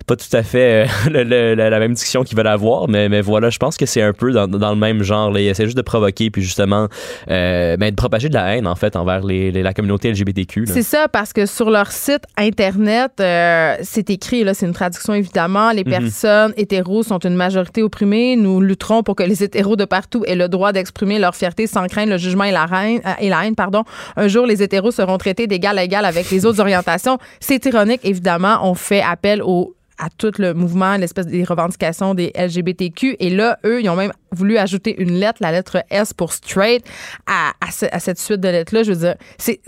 [0.06, 3.08] pas tout à fait euh, le- le- la, la même discussion qu'ils veulent avoir, mais,
[3.08, 5.30] mais voilà, je pense que c'est un peu dans, dans le même genre.
[5.30, 5.40] Là.
[5.40, 6.88] Ils essaient juste de provoquer, puis justement,
[7.30, 10.66] euh, ben, de propager de la haine, en fait, envers les, les- la communauté LGBTQ.
[10.66, 15.14] C'est ça, parce que sur leur site Internet, euh, c'est écrit, là, c'est une traduction
[15.14, 18.36] évidemment, les personnes hétéros sont une majorité opprimée.
[18.36, 21.86] Nous lutterons pour que les hétéros de partout aient le droit d'exprimer leur fierté sans
[21.86, 23.54] craindre le jugement et la, haine, et la haine.
[23.54, 23.84] Pardon.
[24.16, 27.18] Un jour, les hétéros seront traités d'égal à égal avec les autres orientations.
[27.40, 28.58] C'est ironique, évidemment.
[28.62, 33.16] On fait appel au à tout le mouvement, l'espèce des revendications des LGBTQ.
[33.20, 36.84] Et là, eux, ils ont même voulu ajouter une lettre, la lettre S pour straight,
[37.26, 38.82] à, à, ce- à cette suite de lettres-là.
[38.82, 39.60] Je veux dire, c'est,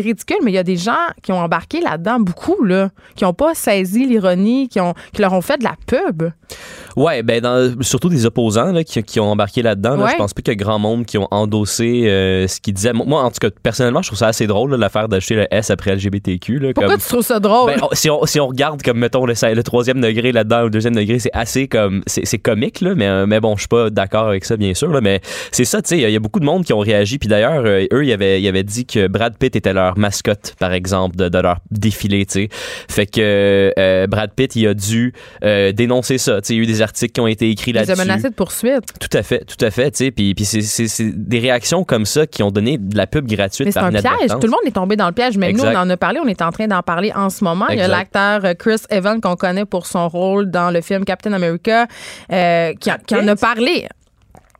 [0.00, 3.32] ridicule, mais il y a des gens qui ont embarqué là-dedans, beaucoup, là, qui n'ont
[3.32, 6.30] pas saisi l'ironie, qui, ont, qui leur ont fait de la pub.
[6.96, 9.96] Ouais, ben dans- surtout des opposants là, qui, qui ont embarqué là-dedans.
[9.96, 10.04] là.
[10.04, 10.10] Ouais.
[10.12, 12.92] Je pense pas qu'il y a grand monde qui ont endossé euh, ce qu'ils disaient.
[12.92, 15.94] Moi, en tout cas, personnellement, je trouve ça assez drôle l'affaire d'ajouter le S après
[15.94, 16.58] LGBTQ.
[16.58, 17.72] Là, Pourquoi comme- tu trouves ça drôle?
[17.74, 20.94] Ben, si, on, si on regarde comme mettons le, le troisième degré là-dedans le deuxième
[20.94, 24.28] degré, c'est assez comme c'est comique là, mais euh, mais bon, je suis pas d'accord
[24.28, 25.20] avec ça bien sûr là, mais
[25.50, 26.78] c'est ça, tu sais, il y a- il y, a beaucoup de monde qui ont
[26.78, 29.96] réagi puis d'ailleurs euh, eux ils avaient ils avaient dit que Brad Pitt était leur
[29.98, 32.48] mascotte par exemple de, de leur défilé, tu sais.
[32.88, 35.12] Fait que euh, Brad Pitt il a dû
[35.44, 37.70] euh, dénoncer ça, tu sais, il y a eu des articles qui ont été écrit
[37.72, 37.98] Ils ont là-dessus.
[37.98, 38.84] menacé de poursuite.
[39.00, 42.26] Tout à fait, tout à fait, tu sais, puis, puis c'est, des réactions comme ça
[42.26, 44.30] qui ont donné de la pub gratuite Mais c'est par un piège.
[44.30, 45.36] Tout le monde est tombé dans le piège.
[45.36, 46.20] Même nous, on en a parlé.
[46.22, 47.66] On est en train d'en parler en ce moment.
[47.70, 51.32] Il y a l'acteur Chris Evans qu'on connaît pour son rôle dans le film Captain
[51.32, 51.86] America
[52.32, 53.86] euh, qui, a- qui en a parlé.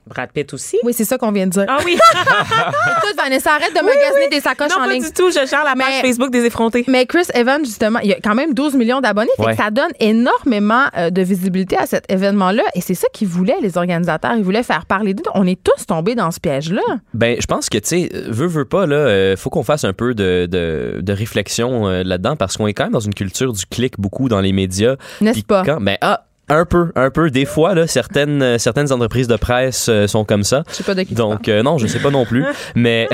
[0.06, 0.76] Brad Pitt aussi.
[0.84, 1.64] Oui, c'est ça qu'on vient de dire.
[1.68, 1.96] Ah oui.
[2.16, 5.02] Écoute, Vanessa, arrête de magasiner des sacoches non, en pas ligne.
[5.02, 5.30] du tout.
[5.30, 6.84] Je gère la page Mais- Facebook des effrontés.
[6.88, 9.30] Mais Chris Evans, justement, il y a quand même 12 millions d'abonnés.
[9.38, 9.54] Ouais.
[9.56, 12.62] ça donne énormément euh, de visibilité à cet événement-là.
[12.74, 14.34] Et c'est ça qu'ils voulaient, les organisateurs.
[14.36, 15.22] Ils voulaient faire parler d'eux.
[15.34, 16.82] On est tous tombés dans ce piège-là.
[17.14, 19.92] Ben, je pense que, tu sais, veut, veut pas, là, euh, faut qu'on fasse un
[19.92, 23.52] peu de, de, de réflexion euh, là-dedans parce qu'on est quand même dans une culture
[23.52, 24.96] du clic beaucoup dans les médias.
[25.20, 25.62] N'est-ce pas?
[25.64, 27.30] Quand, ben, ah, un peu, un peu.
[27.30, 30.62] Des fois, là, certaines, euh, certaines entreprises de presse euh, sont comme ça.
[30.68, 32.44] Je sais pas de qui Donc, euh, non, je sais pas non plus.
[32.74, 33.08] mais,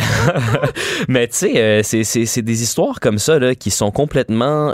[1.09, 4.73] mais tu sais, c'est- c'est c'est des histoires comme ça là, qui sont complètement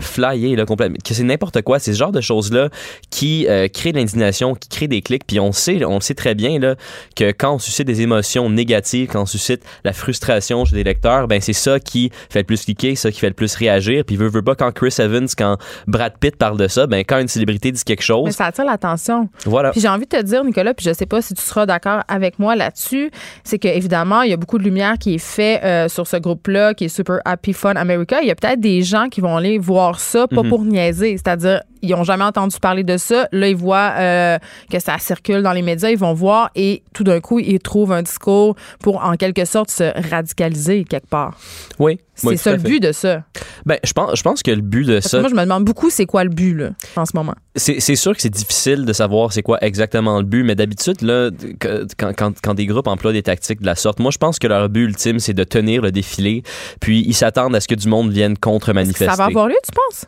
[0.00, 1.78] flyées, là, complètement, que c'est n'importe quoi.
[1.78, 2.68] C'est ce genre de choses-là
[3.10, 5.26] qui créent l'indignation, qui créent des clics.
[5.26, 6.76] Puis on sait, on sait très bien là,
[7.16, 11.28] que quand on suscite des émotions négatives, quand on suscite la frustration chez des lecteurs,
[11.28, 14.04] ben c'est ça qui fait le plus cliquer, ça qui fait le plus réagir.
[14.04, 17.18] Puis veut, veut pas, quand Chris Evans, quand Brad Pitt parle de ça, ben quand
[17.18, 18.24] une célébrité dit quelque chose.
[18.24, 19.28] Mais ça attire l'attention.
[19.44, 19.70] Voilà.
[19.72, 22.02] Puis j'ai envie de te dire, Nicolas, puis je sais pas si tu seras d'accord
[22.08, 23.10] avec moi là-dessus,
[23.44, 26.16] c'est que évidemment, il y a beaucoup de lumière qui est fait euh, sur ce
[26.16, 28.18] groupe-là, qui est Super Happy Fun America.
[28.22, 30.48] Il y a peut-être des gens qui vont aller voir ça, pas Mhm.
[30.48, 33.28] pour niaiser, c'est-à-dire ils ont jamais entendu parler de ça.
[33.32, 34.38] Là, ils voient euh,
[34.70, 37.92] que ça circule dans les médias, ils vont voir et tout d'un coup, ils trouvent
[37.92, 41.36] un discours pour en quelque sorte se radicaliser quelque part.
[41.78, 41.98] Oui.
[42.20, 43.22] C'est oui, ça le but de ça.
[43.64, 45.64] Ben, je pense, je pense que le but de Parce ça, moi, je me demande
[45.64, 47.34] beaucoup c'est quoi le but là, en ce moment?
[47.56, 51.30] c'est sûr que c'est difficile de savoir c'est quoi exactement le but, mais d'habitude, là,
[51.58, 54.46] quand, quand, quand des groupes emploient des tactiques de la sorte, moi, je pense que
[54.46, 56.42] leur but ultime, c'est de tenir le défilé,
[56.80, 59.06] puis ils s'attendent à ce que du monde vienne contre-manifester.
[59.06, 60.06] ça va avoir lieu, tu penses?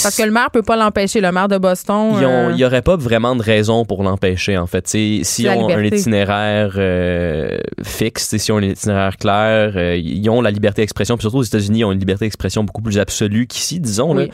[0.00, 2.12] Parce que le maire peut pas l'empêcher, le maire de Boston.
[2.22, 4.88] Euh, Il n'y aurait pas vraiment de raison pour l'empêcher, en fait.
[4.88, 5.98] S'ils La ont un liberté.
[5.98, 11.16] itinéraire euh, fixe, s'ils ont un itinéraire clair, euh, ils ont la liberté d'expression.
[11.16, 14.14] Puis surtout aux États-Unis, ils ont une liberté d'expression beaucoup plus absolue qu'ici, disons.
[14.14, 14.24] Là.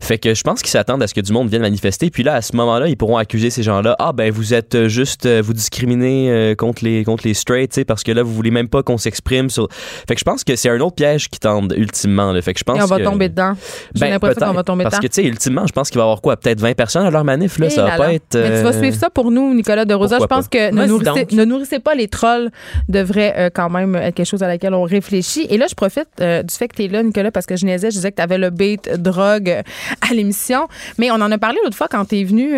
[0.00, 2.08] Fait que je pense qu'ils s'attendent à ce que du monde vienne manifester.
[2.10, 3.96] Puis là, à ce moment-là, ils pourront accuser ces gens-là.
[3.98, 7.70] Ah, ben, vous êtes euh, juste, euh, vous discriminez euh, contre les, contre les straight,
[7.70, 9.68] t'sais, parce que là, vous voulez même pas qu'on s'exprime sur.
[9.70, 12.32] Fait que je pense que c'est un autre piège qui tendent ultimement.
[12.32, 12.40] Là.
[12.40, 13.52] Fait que je pense Et on va que- tomber dedans.
[13.94, 15.01] J'ai Ben, l'impression qu'on va tomber dedans.
[15.02, 16.36] Que, tu sais, ultimement, je pense qu'il va y avoir quoi?
[16.36, 17.66] Peut-être 20 personnes à leur manif, là.
[17.66, 18.14] Eh ça va là pas là.
[18.14, 18.36] être.
[18.36, 20.18] Mais tu vas euh, suivre ça pour nous, Nicolas de Rosa.
[20.20, 21.32] Je pense que ne nourrissez, donc.
[21.32, 22.50] ne nourrissez pas les trolls
[22.88, 25.46] devrait euh, quand même être quelque chose à laquelle on réfléchit.
[25.50, 27.66] Et là, je profite euh, du fait que tu es là, Nicolas, parce que je
[27.66, 29.62] niaisais, je disais que tu avais le bait drogue
[30.00, 30.68] à l'émission.
[30.98, 32.54] Mais on en a parlé l'autre fois quand tu es venu.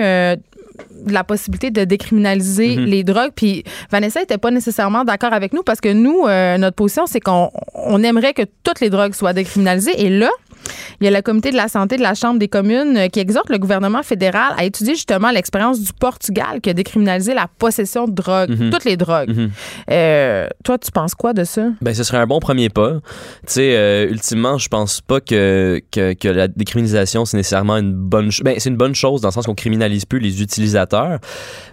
[1.07, 2.85] De la possibilité de décriminaliser Mhm.
[2.85, 3.31] les drogues.
[3.35, 7.21] Puis Vanessa était pas nécessairement d'accord avec nous parce que nous, euh, notre position, c'est
[7.21, 10.01] qu'on on aimerait que toutes les drogues soient décriminalisées.
[10.05, 10.31] Et là,
[11.01, 13.21] il y a le comité de la santé de la Chambre des communes euh, qui
[13.21, 18.07] exhorte le gouvernement fédéral à étudier justement l'expérience du Portugal qui a décriminalisé la possession
[18.07, 18.71] de drogue, Mhm.
[18.71, 19.29] toutes les drogues.
[19.37, 19.51] Mhm.
[19.91, 21.67] Euh, toi, tu penses quoi de ça?
[21.83, 22.93] Ben, ce serait un bon premier pas.
[22.95, 27.93] Tu sais, euh, ultimement, je pense pas que, que, que la décriminalisation, c'est nécessairement une
[27.93, 28.43] bonne chose.
[28.45, 30.64] Ben, c'est une bonne chose dans le sens qu'on criminalise plus les utilisateurs.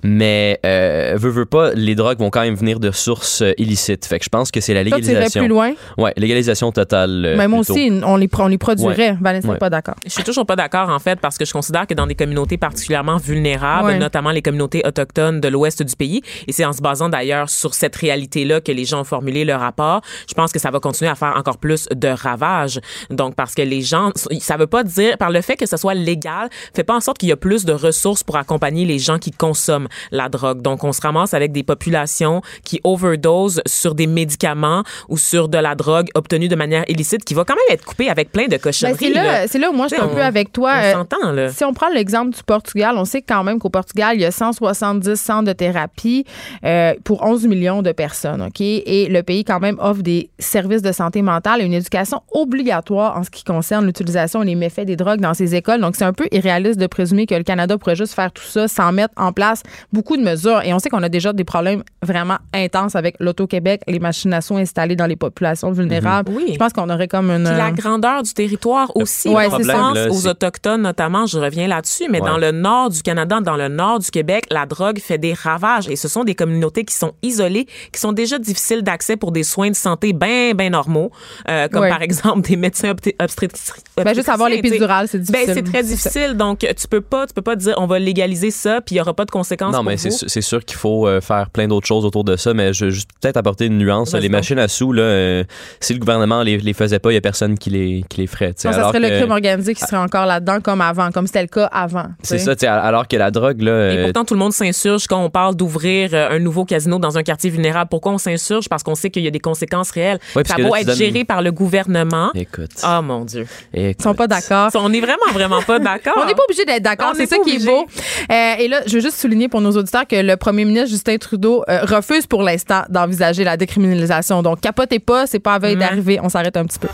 [0.04, 4.06] Mais, euh, veut, veut pas, les drogues vont quand même venir de sources euh, illicites.
[4.06, 5.42] Fait que je pense que c'est la Toi, légalisation.
[5.42, 5.74] plus loin?
[5.98, 7.24] Ouais, légalisation totale.
[7.26, 7.74] euh, Mais moi plutôt.
[7.74, 9.18] aussi, on les, on les produirait.
[9.22, 9.60] Vanessa n'est Ouais.
[9.60, 9.96] pas d'accord.
[10.06, 12.58] Je suis toujours pas d'accord, en fait, parce que je considère que dans des communautés
[12.58, 13.98] particulièrement vulnérables, Ouais.
[14.00, 17.74] notamment les communautés autochtones de l'ouest du pays, et c'est en se basant d'ailleurs sur
[17.74, 21.10] cette réalité-là que les gens ont formulé leur rapport, je pense que ça va continuer
[21.12, 22.80] à faire encore plus de ravages.
[23.10, 25.94] Donc, parce que les gens, ça veut pas dire, par le fait que ce soit
[25.94, 29.18] légal, fait pas en sorte qu'il y a plus de ressources pour accompagner les gens
[29.20, 30.62] qui consomment la drogue.
[30.62, 35.58] Donc, on se ramasse avec des populations qui overdose sur des médicaments ou sur de
[35.58, 38.50] la drogue obtenue de manière illicite qui va quand même être coupée avec plein de
[38.52, 38.98] Ben, cochonneries.
[39.00, 39.70] c'est là, là.
[39.70, 40.72] où moi je suis un peu avec toi.
[40.76, 41.50] On Euh, s'entend, là.
[41.50, 44.32] Si on prend l'exemple du Portugal, on sait quand même qu'au Portugal, il y a
[44.32, 46.26] 170 centres de thérapie
[46.64, 48.62] euh, pour 11 millions de personnes, OK?
[48.62, 53.18] Et le pays, quand même, offre des services de santé mentale et une éducation obligatoire
[53.18, 55.82] en ce qui concerne l'utilisation et les méfaits des drogues dans ces écoles.
[55.82, 58.68] Donc, c'est un peu irréaliste de présumer que le Canada pourrait juste faire tout ça
[58.72, 59.62] sans mettre en place
[59.94, 60.62] beaucoup de mesures.
[60.64, 64.96] Et on sait qu'on a déjà des problèmes vraiment intenses avec l'Auto-Québec, les machinations installées
[64.96, 66.32] dans les populations vulnérables.
[66.34, 66.46] Oui.
[66.54, 67.44] Je pense qu'on aurait comme une...
[67.46, 69.30] Puis la grandeur du territoire aussi.
[69.30, 69.58] Ouais, ça.
[69.58, 72.28] pense là, aux Autochtones notamment, je reviens là-dessus, mais Ouais.
[72.30, 75.88] dans le nord du Canada, dans le nord du Québec, la drogue fait des ravages
[75.90, 79.44] et ce sont des communautés qui sont isolées, qui sont déjà difficiles d'accès pour des
[79.44, 81.12] soins de santé bien, bien normaux,
[81.50, 81.90] euh, comme Ouais.
[81.90, 83.74] par exemple des médecins obsté- obstétriciens.
[83.98, 85.46] Ben, juste avoir l'épidurale, c'est difficile.
[85.48, 88.52] Ben, c'est très difficile, donc tu peux pas, tu peux pas dire on va légaliser
[88.62, 90.18] ça puis il y aura pas de conséquences Non, pour mais c'est vous?
[90.18, 92.86] sûr- c'est sûr qu'il faut euh, faire plein d'autres choses autour de ça, mais je
[92.86, 94.14] veux juste peut-être apporter une nuance.
[94.14, 95.44] Les machines à sous, là, euh,
[95.80, 98.28] si le gouvernement les, les faisait pas, il y a personne qui les, qui les
[98.28, 98.50] ferait.
[98.50, 101.42] Non, ça Alors serait le crime organisé qui serait encore là-dedans comme avant, comme c'était
[101.42, 102.06] le cas avant.
[102.24, 103.92] C'est ça, alors que la drogue, là.
[103.94, 107.18] Et euh, pourtant, tout le monde s'insurge quand on parle d'ouvrir un nouveau casino dans
[107.18, 107.90] un quartier vulnérable.
[107.90, 108.70] Pourquoi on s'insurge?
[108.70, 110.20] Parce qu'on sait qu'il y a des conséquences réelles.
[110.36, 112.30] Ouais, ça va être donnes- géré par le gouvernement.
[112.36, 112.72] Écoute.
[112.84, 113.48] Oh mon Dieu.
[113.74, 114.70] Ils sont pas d'accord.
[114.76, 116.14] On est vraiment, vraiment pas d'accord.
[116.18, 117.86] On n'est pas obligé d'être d'accord, On c'est ça qui est beau.
[118.32, 121.18] Euh, et là, je veux juste souligner pour nos auditeurs que le premier ministre Justin
[121.18, 124.42] Trudeau euh, refuse pour l'instant d'envisager la décriminalisation.
[124.42, 126.20] Donc, capotez pas, c'est pas à veille d'arriver.
[126.22, 126.88] On s'arrête un petit peu.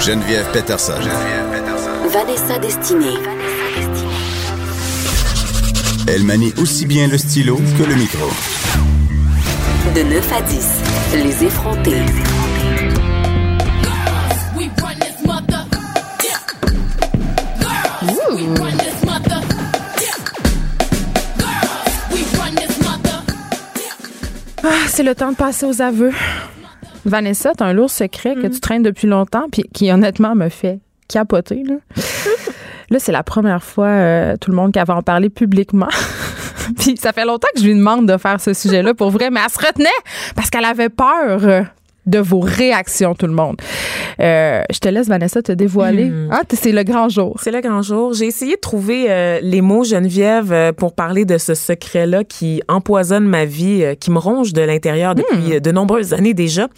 [0.00, 0.92] Geneviève Peterson.
[2.10, 3.16] Vanessa Destinée.
[6.06, 8.28] Elle manie aussi bien le stylo que le micro.
[9.94, 10.68] De 9 à 10,
[11.24, 12.02] les effrontés.
[24.64, 26.12] Ah, c'est le temps de passer aux aveux.
[27.04, 30.80] Vanessa, t'as un lourd secret que tu traînes depuis longtemps, puis qui honnêtement me fait
[31.08, 31.62] capoter.
[31.64, 31.76] Là,
[32.90, 35.88] Là, c'est la première fois, euh, tout le monde qui avait en parlé publiquement.
[36.78, 39.40] puis ça fait longtemps que je lui demande de faire ce sujet-là pour vrai, mais
[39.44, 39.88] elle se retenait
[40.34, 41.66] parce qu'elle avait peur
[42.08, 43.56] de vos réactions, tout le monde.
[44.20, 46.10] Euh, je te laisse, Vanessa, te dévoiler.
[46.30, 47.36] Ah, t- c'est le grand jour.
[47.42, 48.14] C'est le grand jour.
[48.14, 52.62] J'ai essayé de trouver euh, les mots, Geneviève, euh, pour parler de ce secret-là qui
[52.68, 56.68] empoisonne ma vie, euh, qui me ronge de l'intérieur depuis euh, de nombreuses années déjà.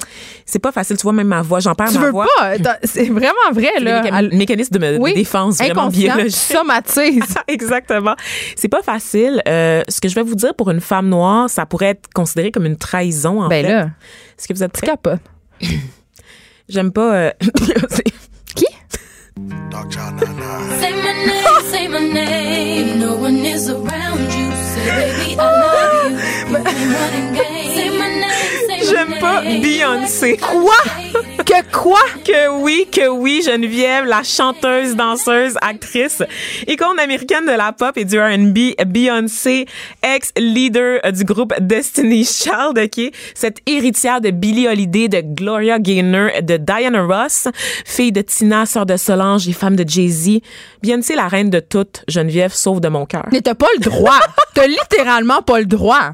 [0.45, 2.27] C'est pas facile, tu vois, même ma voix, j'en perds Tu ma veux voix.
[2.39, 2.77] pas?
[2.85, 4.01] C'est vraiment vrai, là.
[4.01, 6.33] des méca- Elle- mécanismes de, Oui, défense vraiment biologiques.
[6.33, 7.23] somatise.
[7.49, 8.15] Exactement.
[8.57, 9.41] C'est pas facile.
[9.47, 12.67] Ce que je vais vous dire pour une femme noire, ça pourrait être considéré comme
[12.67, 13.73] une trahison, en Ben fait.
[13.73, 13.89] là,
[14.41, 14.87] Est-ce que vous êtes prêts?
[14.87, 15.21] capotes.
[16.71, 17.15] J'aime pas...
[17.15, 17.31] euh,
[18.55, 18.65] Qui?
[20.81, 23.01] Say my name, say my name.
[23.01, 24.51] No one is around you.
[24.73, 26.17] Say, baby, I love you.
[26.49, 27.75] You ain't running game.
[27.77, 30.39] Say my name, say my J'aime pas Beyoncé.
[30.39, 30.73] Quoi?
[31.51, 31.99] Que quoi?
[32.25, 36.23] Que oui, que oui, Geneviève, la chanteuse, danseuse, actrice,
[36.69, 39.67] icône américaine de la pop et du R&B, Beyoncé,
[40.01, 43.13] ex-leader du groupe Destiny's Child, OK?
[43.35, 47.49] Cette héritière de Billie Holiday, de Gloria Gaynor, de Diana Ross,
[47.85, 50.43] fille de Tina, sœur de Solange et femme de Jay-Z.
[50.85, 53.27] Beyoncé, la reine de toutes, Geneviève, sauf de mon cœur.
[53.33, 54.21] Mais t'as pas le droit.
[54.55, 56.13] T'as littéralement pas le droit.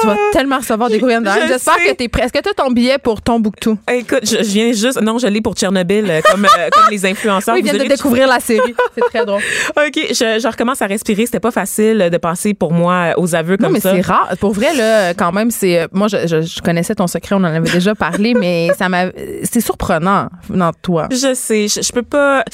[0.00, 2.24] Tu vas tellement recevoir des courriels de Je J'espère que t'es prêt.
[2.24, 3.78] Est-ce que t'as ton billet pour Tombouctou?
[3.92, 5.00] Écoute, je, je viens juste...
[5.00, 7.54] Non, je l'ai pour Tchernobyl, euh, comme, euh, comme les influenceurs.
[7.54, 8.74] Oui, ils viennent de découvrir la série.
[8.94, 9.40] C'est très drôle.
[9.76, 11.26] OK, je, je recommence à respirer.
[11.26, 13.94] C'était pas facile de passer pour moi aux aveux Non, comme mais ça.
[13.94, 14.28] c'est rare.
[14.40, 15.80] Pour vrai, là, quand même, c'est.
[15.82, 19.06] euh, Moi, je, je- connaissais ton secret, on en avait déjà parlé, mais ça m'a.
[19.44, 21.08] C'est surprenant de toi.
[21.10, 22.44] Je sais, je, peux pas.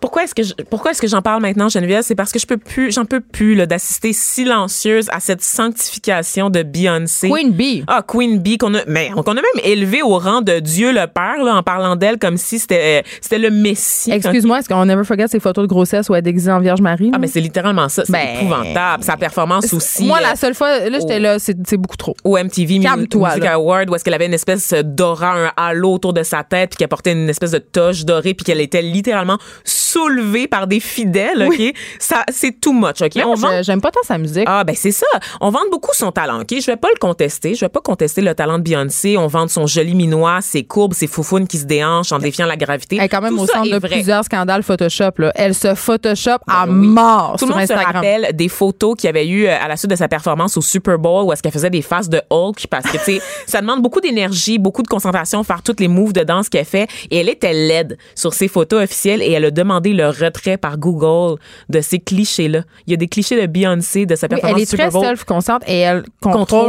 [0.00, 2.02] Pourquoi est-ce que je- pourquoi est-ce que j'en parle maintenant, Geneviève?
[2.02, 6.50] C'est parce que je peux plus, j'en peux plus là, d'assister silencieuse à cette sanctification
[6.50, 7.28] de Beyoncé.
[7.28, 7.84] Queen Bee.
[7.86, 11.06] Ah, Queen Bee qu'on a, mais qu'on a même élevé au rang de Dieu le
[11.06, 14.10] Père là, en parlant d'elle comme si c'était, euh, c'était le Messie.
[14.12, 16.80] Excuse-moi, est-ce qu'on never forget ses photos de grossesse où elle est déguisée en Vierge
[16.80, 17.10] Marie?
[17.14, 18.04] Ah, mais c'est littéralement ça.
[18.04, 19.04] C'est Ben, épouvantable.
[19.04, 20.04] Sa performance aussi.
[20.04, 22.14] Moi, la seule fois, là, j'étais là, c'est c'est beaucoup trop.
[22.24, 23.44] au MTV Music.
[23.44, 26.76] Award où est-ce qu'elle avait une espèce d'aura, un halo autour de sa tête puis
[26.78, 31.46] qu'elle portait une espèce de toche dorée puis qu'elle était littéralement soulevée par des fidèles,
[31.48, 31.74] OK?
[31.98, 33.20] Ça, c'est too much, OK?
[33.24, 34.44] On vend- j'aime pas tant sa musique.
[34.46, 35.06] ah ben c'est ça.
[35.40, 36.54] On vend beaucoup son talent, ok?
[36.60, 37.54] Je vais pas le contester.
[37.54, 39.16] Je vais pas contester le talent de Beyoncé.
[39.16, 42.56] On vend son joli minois, ses courbes, ses foufounes qui se déhanchent en défiant la
[42.56, 42.96] gravité.
[42.98, 43.96] Elle est quand même Tout au centre de vrai.
[43.96, 45.10] plusieurs scandales Photoshop.
[45.18, 45.32] Là.
[45.34, 46.86] Elle se Photoshop à Ben oui.
[46.88, 47.94] mort Tout le sur monde se Instagram.
[47.96, 50.60] rappelle des photos qu'il y avait eu euh, à la suite de sa performance au
[50.60, 53.60] Super Bowl où est-ce qu'elle faisait des faces de Hulk parce que tu sais ça
[53.60, 57.18] demande beaucoup d'énergie, beaucoup de concentration faire toutes les moves de danse qu'elle fait et
[57.18, 61.38] elle était laide sur ses photos officielles et elle a demandé le retrait par Google
[61.68, 62.60] de ces clichés là.
[62.86, 65.00] Il y a des clichés de Beyoncé de sa Oui, performance elle est Super très
[65.00, 66.59] self-consciente et elle contrôle, contrôle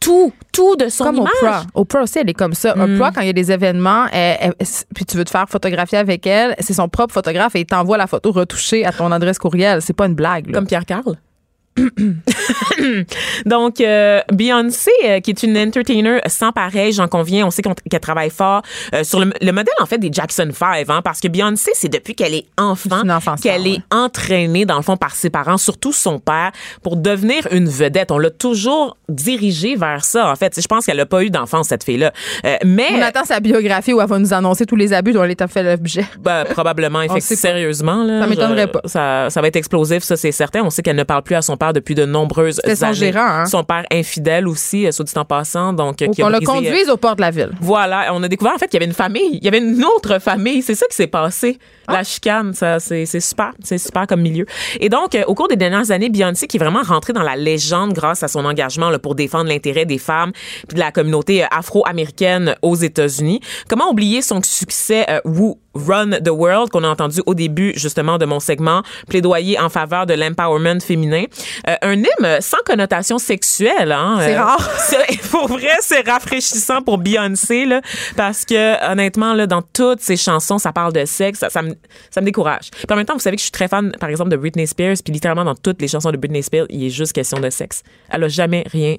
[0.00, 1.28] tout tout de son comme image.
[1.42, 1.46] Mm.
[1.46, 1.62] Oprah.
[1.74, 2.74] Oprah aussi, elle est comme ça.
[2.94, 4.54] Oprah, quand il y a des événements, elle- elle-
[4.94, 7.98] puis tu veux te faire photographier avec elle, c'est son propre photographe et il t'envoie
[7.98, 9.82] la photo retouchée à ton adresse courriel.
[9.82, 10.46] C'est pas une blague.
[10.46, 10.52] là.
[10.54, 11.16] Comme Pierre Carl.
[13.46, 18.00] Donc, euh, Beyoncé, euh, qui est une entertainer sans pareil, j'en conviens, on sait qu'elle
[18.00, 18.62] travaille fort
[18.94, 21.88] euh, sur le, le modèle, en fait, des Jackson 5, hein, parce que Beyoncé, c'est
[21.88, 23.02] depuis qu'elle est enfant
[23.40, 23.70] qu'elle ouais.
[23.74, 28.10] est entraînée, dans le fond, par ses parents, surtout son père, pour devenir une vedette.
[28.10, 30.60] On l'a toujours dirigée vers ça, en fait.
[30.60, 32.12] Je pense qu'elle n'a pas eu d'enfance, cette fille-là.
[32.64, 32.88] Mais...
[32.94, 35.40] On attend sa biographie où elle va nous annoncer tous les abus dont elle est
[35.48, 36.04] fait l'objet.
[36.20, 37.40] Ben, probablement, effectivement.
[37.40, 38.20] Sérieusement, là.
[38.20, 38.80] Ça m'étonnerait pas.
[38.84, 40.62] Ça, ça va être explosif, ça, c'est certain.
[40.62, 42.94] On sait qu'elle ne parle plus à son père depuis de nombreuses C'était son années.
[42.94, 43.46] gérant, hein.
[43.46, 45.72] Son père infidèle aussi, euh, soit dit en passant.
[45.72, 47.50] Donc, euh, qui a qu'on le euh, conduise au port de la ville.
[47.60, 49.84] voilà, on a découvert en fait qu'il y avait une famille, il y avait une
[49.84, 51.58] autre famille, c'est ça qui s'est passé.
[51.86, 51.94] Ah.
[51.94, 54.46] La chicane, ça c'est c'est super, c'est super comme milieu.
[54.78, 57.92] Et donc au cours des dernières années, Beyoncé qui est vraiment rentrée dans la légende
[57.92, 60.32] grâce à son engagement là, pour défendre l'intérêt des femmes
[60.68, 63.40] puis de la communauté afro-américaine aux États-Unis.
[63.68, 68.18] Comment oublier son succès euh, Who Run the World qu'on a entendu au début justement
[68.18, 71.24] de mon segment plaidoyer en faveur de l'empowerment féminin.
[71.68, 74.18] Euh, un hymne sans connotation sexuelle hein.
[74.20, 74.70] C'est rare.
[74.78, 77.80] C'est- pour vrai, c'est rafraîchissant pour Beyoncé, là,
[78.16, 81.74] parce que, honnêtement, là, dans toutes ses chansons, ça parle de sexe, ça, ça me,
[82.10, 82.70] ça me décourage.
[82.72, 84.66] Puis en même temps, vous savez que je suis très fan, par exemple, de Britney
[84.66, 87.48] Spears, puis littéralement, dans toutes les chansons de Britney Spears, il est juste question de
[87.48, 87.82] sexe.
[88.10, 88.96] Elle a jamais rien.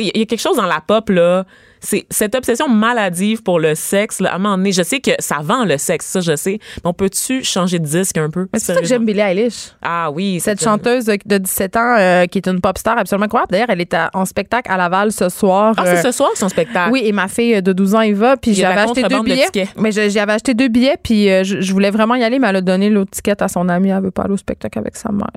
[0.00, 1.44] Il y a- il y a quelque chose dans la pop, là,
[1.80, 5.10] c'est cette obsession maladive pour le sexe, là, à un moment donné, je sais que
[5.18, 8.46] ça vend le sexe, ça, je sais, mais on peut-tu changer de disque un peu?
[8.54, 9.72] C'est ça que j'aime Billie Eilish.
[9.82, 10.40] Ah oui.
[10.40, 13.50] Cette chanteuse de de 17 ans euh, qui est une pop star absolument incroyable.
[13.52, 15.74] D'ailleurs, elle est à- en spectacle à Laval ce soir.
[15.76, 16.90] Ah, euh, c'est ce soir son spectacle?
[16.90, 19.68] Oui, et ma fille de 12 ans, puis y a de j'avais acheté deux billets.
[19.76, 22.56] Mais j'avais acheté deux billets, puis euh, je, je voulais vraiment y aller, mais elle
[22.56, 23.90] a donné l'autre ticket à son amie.
[23.90, 25.28] Elle veut pas aller au spectacle avec sa mère.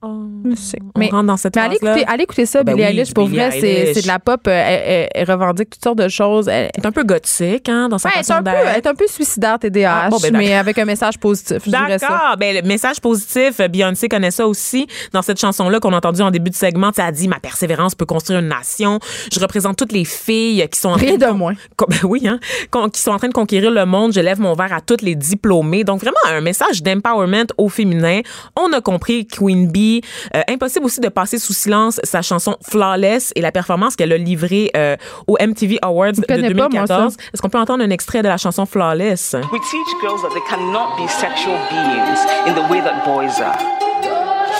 [0.00, 0.78] Je sais.
[0.94, 1.96] On Mais, rentre dans cette mais allez, phase-là.
[1.96, 3.12] écouter, allez écouter ça, Ben Billie oui, Eilish.
[3.14, 3.50] Pour Billie vrai,
[3.94, 4.40] c'est de la pop.
[4.46, 6.46] euh, Elle, elle- elle revendique toutes sortes de choses.
[6.46, 8.50] Elle, Elle est un peu gothique, hein, dans sa Ouais, elle est façon un peu,
[8.68, 11.64] elle est un peu suicidaire, TDAH, Ah, bon, ben, mais avec un message positif.
[11.68, 11.86] Ça.
[11.88, 12.36] D'accord.
[12.38, 14.86] Ben, le message positif, Beyoncé connaît ça aussi.
[15.12, 17.96] Dans cette chanson-là qu'on a entendue en début de segment, elle a dit Ma persévérance
[17.96, 19.00] peut construire une nation.
[19.32, 21.54] Je représente toutes les filles qui sont en train Rien de con- moins.
[21.88, 22.38] ben oui, hein,
[22.92, 24.12] qui sont en train de conquérir le monde.
[24.12, 25.82] Je lève mon verre à toutes les diplômés.
[25.82, 28.20] Donc, vraiment, un message d'empowerment au féminin.
[28.54, 29.87] On a compris Queen Bee.
[30.34, 34.18] Euh, impossible aussi de passer sous silence sa chanson Flawless et la performance qu'elle a
[34.18, 34.96] livrée euh,
[35.26, 37.14] au MTV Awards de connais pas, moi, 2014.
[37.14, 37.22] ça.
[37.32, 39.34] Est-ce qu'on peut entendre un extrait de la chanson Flawless?
[39.52, 43.58] We teach girls that they cannot be sexual beings in the way that boys are.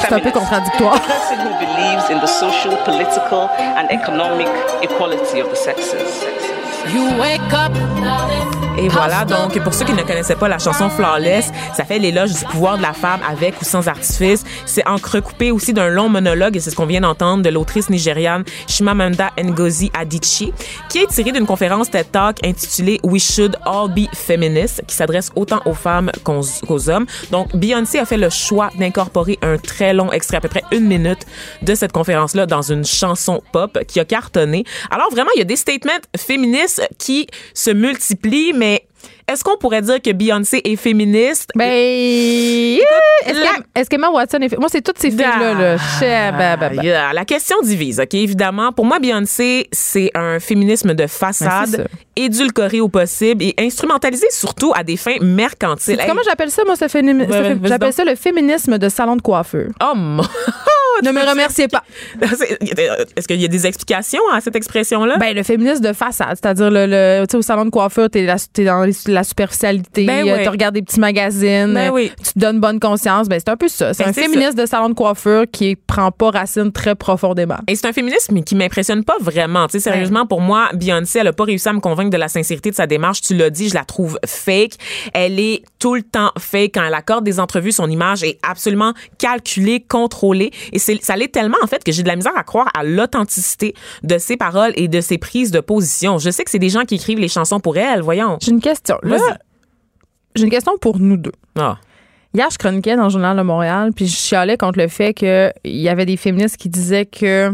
[0.01, 0.95] C'est un peu contradictoire.
[0.95, 4.47] A person who believes in the social, political, and economic
[4.83, 6.47] equality of the sexes.
[6.92, 7.72] You wake up.
[8.81, 12.33] Et voilà, donc pour ceux qui ne connaissaient pas la chanson Flawless, ça fait l'éloge
[12.33, 14.44] du pouvoir de la femme avec ou sans artifice.
[14.66, 18.44] C'est entrecoupé aussi d'un long monologue, et c'est ce qu'on vient d'entendre de l'autrice nigériane
[18.68, 20.53] Chimamanda Ngozi Adichie,
[20.88, 25.33] qui est tiré d'une conférence TED Talk intitulée We Should All Be Feminists, qui s'adresse
[25.35, 27.07] autant aux femmes qu'aux qu'aux hommes.
[27.33, 30.87] Donc Beyoncé a fait le choix d'incorporer un très long extrait, à peu près une
[30.87, 31.27] minute,
[31.62, 34.62] de cette conférence-là dans une chanson pop qui a cartonné.
[34.92, 38.85] Alors vraiment, il y a des statements féministes qui se multiplient, mais
[39.31, 41.51] est-ce qu'on pourrait dire que Beyoncé est féministe?
[41.55, 42.81] Ben, yeah!
[43.27, 43.38] est-ce
[43.77, 44.59] la- qu'Emma Watson est.
[44.59, 45.55] Moi, c'est toutes ces filles-là.
[45.55, 45.77] Là.
[46.33, 46.83] Bah, bah, bah.
[46.83, 48.14] Yeah, La question divise, OK?
[48.14, 51.85] Évidemment, pour moi, Beyoncé, c'est un féminisme de Ben, façade, ça.
[52.24, 55.98] Édulcoré au possible et instrumentalisé surtout à des fins mercantiles.
[56.07, 59.22] Comment j'appelle ça, moi, ce ce Ouais, vas-y J'appelle ça le féminisme de salon de
[59.22, 59.68] coiffeur.
[59.83, 60.22] Oh mon...
[61.04, 61.85] Ne me remerciez pas.
[63.16, 65.16] Est-ce qu'il y a des explications à cette expression-là?
[65.18, 68.22] Ben, le féminisme de façade, c'est-à-dire le, le- tu sais, au salon de coiffeur, t'es,
[68.24, 70.42] la- t'es dans les- la superficialité, Ben euh, oui.
[70.42, 72.11] tu regardes des petits magazines, Ben euh, oui.
[72.24, 73.28] tu te donnes bonne conscience.
[73.28, 73.94] Ben, c'est un peu ça.
[73.94, 77.59] C'est Ben, un c'est féminisme de salon de coiffeur qui prend pas racine très profondément.
[77.68, 79.66] Et c'est un féminisme qui m'impressionne pas vraiment.
[79.68, 82.29] Tu sais, sérieusement, pour moi, Beyoncé, elle a pas réussi à me convaincre de la
[82.29, 83.21] sincérité de sa démarche.
[83.21, 84.75] Tu l'as dit, je la trouve fake.
[85.14, 86.73] Elle est tout le temps fake.
[86.75, 90.51] Quand elle accorde des entrevues, son image est absolument calculée, contrôlée.
[90.73, 92.85] Et c'est, ça l'est tellement, en fait, que j'ai de la misère à croire à
[92.85, 96.18] l'authenticité de ses paroles et de ses prises de position.
[96.18, 98.38] Je sais que c'est des gens qui écrivent les chansons pour elle, voyons.
[98.40, 98.97] J'ai une question.
[99.03, 99.18] Là,
[100.35, 101.33] j'ai une question pour nous deux.
[101.59, 101.79] Ah.
[102.35, 105.51] Hier, je chroniquais dans le Journal de Montréal, puis je chialais contre le fait qu'il
[105.64, 107.53] y avait des féministes qui disaient que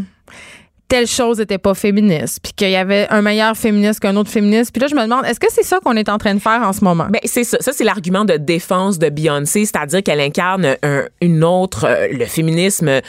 [0.89, 4.71] telle chose n'était pas féministe, puis qu'il y avait un meilleur féministe qu'un autre féministe.
[4.73, 6.63] Puis là, je me demande, est-ce que c'est ça qu'on est en train de faire
[6.63, 7.07] en ce moment?
[7.11, 11.43] Ben c'est ça, ça c'est l'argument de défense de Beyoncé, c'est-à-dire qu'elle incarne un- une
[11.43, 13.01] autre euh, le féminisme, euh,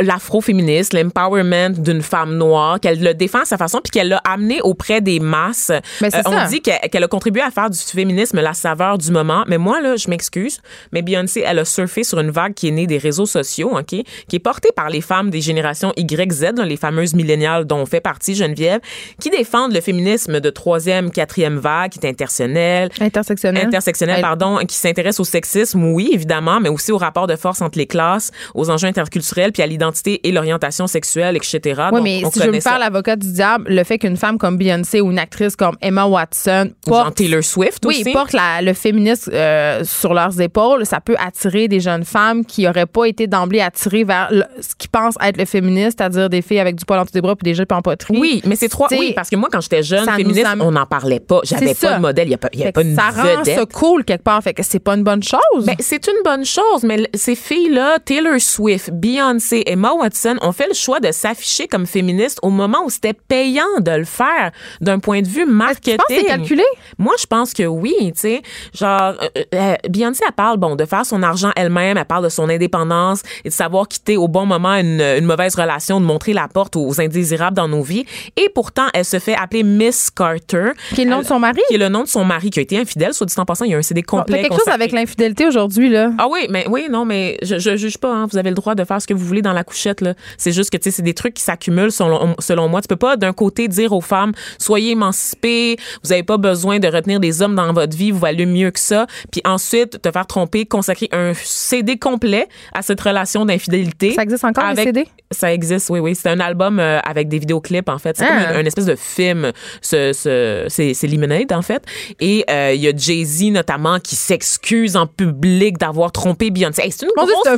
[0.00, 4.60] l'afroféminisme, l'empowerment d'une femme noire, qu'elle le défend à sa façon puis qu'elle l'a amené
[4.62, 5.72] auprès des masses.
[6.00, 6.46] Ben, c'est on ça.
[6.46, 9.96] dit qu'elle a contribué à faire du féminisme la saveur du moment, mais moi là,
[9.96, 10.60] je m'excuse,
[10.92, 13.86] mais Beyoncé, elle a surfé sur une vague qui est née des réseaux sociaux, OK,
[14.28, 18.00] qui est portée par les femmes des générations YZ, les fameuses milléniales dont on fait
[18.00, 18.80] partie Geneviève,
[19.20, 23.66] qui défendent le féminisme de troisième, quatrième vague, qui est intersectionnel, Intersectionnel.
[23.66, 27.60] intersectionnel, Elle- pardon, qui s'intéresse au sexisme, oui, évidemment, mais aussi au rapport de force
[27.62, 31.60] entre les classes, aux enjeux interculturels, puis à l'identité et l'orientation sexuelle, etc.
[31.92, 34.38] Oui, Donc, mais on si je veux faire l'avocat du diable, le fait qu'une femme
[34.38, 38.12] comme Beyoncé ou une actrice comme Emma Watson porte, Taylor Swift oui, aussi.
[38.12, 42.62] porte la- le féminisme euh, sur leurs épaules, ça peut attirer des jeunes femmes qui
[42.64, 46.42] n'auraient pas été d'emblée attirées vers le- ce qu'ils pensent être le féministe, c'est-à-dire des
[46.42, 48.18] filles avec du poil des bras puis des jupes en poterie.
[48.18, 48.88] Oui, mais c'est trois.
[48.88, 51.40] T'sais, Oui, parce que moi, quand j'étais jeune, ça féministe, on n'en parlait pas.
[51.44, 51.96] J'avais pas ça.
[51.96, 52.26] de modèle.
[52.26, 53.58] Il n'y a pas, y avait pas une ça rend vedette.
[53.58, 54.42] ça cool quelque part.
[54.42, 55.64] Fait que c'est pas une bonne chose.
[55.64, 60.68] Ben, c'est une bonne chose, mais ces filles-là, Taylor Swift, Beyoncé, Emma Watson, ont fait
[60.68, 64.98] le choix de s'afficher comme féministes au moment où c'était payant de le faire d'un
[64.98, 65.92] point de vue marketing.
[65.92, 66.64] tu penses que c'est calculé?
[66.98, 68.42] Moi, je pense que oui, tu sais.
[68.74, 72.28] Genre, euh, euh, Beyoncé, elle parle, bon, de faire son argent elle-même, elle parle de
[72.28, 76.32] son indépendance et de savoir quitter au bon moment une, une mauvaise relation, de montrer
[76.32, 78.04] la porte aux indésirables dans nos vies.
[78.36, 80.70] Et pourtant, elle se fait appeler Miss Carter.
[80.94, 81.60] Qui est le nom de son mari?
[81.68, 83.64] Qui est le nom de son mari, qui a été infidèle, soit dit en passant.
[83.64, 84.42] Il y a un CD Bon, complet.
[84.42, 86.12] T'as quelque chose avec l'infidélité aujourd'hui, là.
[86.18, 88.12] Ah oui, mais oui, non, mais je, je juge pas.
[88.12, 88.26] Hein.
[88.30, 90.00] Vous avez le droit de faire ce que vous voulez dans la couchette.
[90.00, 90.14] Là.
[90.38, 92.80] C'est juste que tu sais, c'est des trucs qui s'accumulent selon, selon moi.
[92.80, 96.88] Tu peux pas d'un côté dire aux femmes soyez émancipées, vous avez pas besoin de
[96.88, 99.06] retenir des hommes dans votre vie, vous valez mieux que ça.
[99.30, 104.12] Puis ensuite te faire tromper, consacrer un CD complet à cette relation d'infidélité.
[104.14, 105.06] Ça existe encore, les avec- CD?
[105.32, 106.14] Ça existe, oui, oui.
[106.16, 108.16] C'est un album euh, avec des vidéoclips, en fait.
[108.16, 108.44] C'est Ah.
[108.44, 109.52] comme une, une espèce de film.
[109.80, 111.82] Ce, ce, c'est, c'est Lemonade, en fait.
[112.20, 116.82] Et euh, il y a Jay-Z, notamment, qui s'excuse en public d'avoir trompé Beyoncé.
[116.82, 117.56] Hey, c'est une grosse un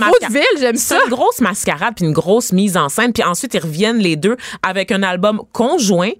[0.76, 0.98] c'est ça.
[1.04, 3.12] une grosse mascarade puis une grosse mise en scène.
[3.12, 6.10] Puis ensuite, ils reviennent les deux avec un album conjoint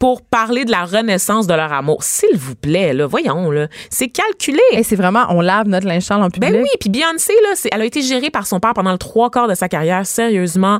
[0.00, 2.02] pour parler de la renaissance de leur amour.
[2.02, 3.68] S'il vous plaît, là, voyons, là.
[3.90, 4.60] C'est calculé.
[4.72, 6.52] Et c'est vraiment, on lave notre linge en public.
[6.52, 8.98] Ben oui, puis Beyoncé là, c'est, elle a été gérée par son père pendant le
[8.98, 10.04] trois quarts de sa carrière.
[10.06, 10.78] Sérieusement,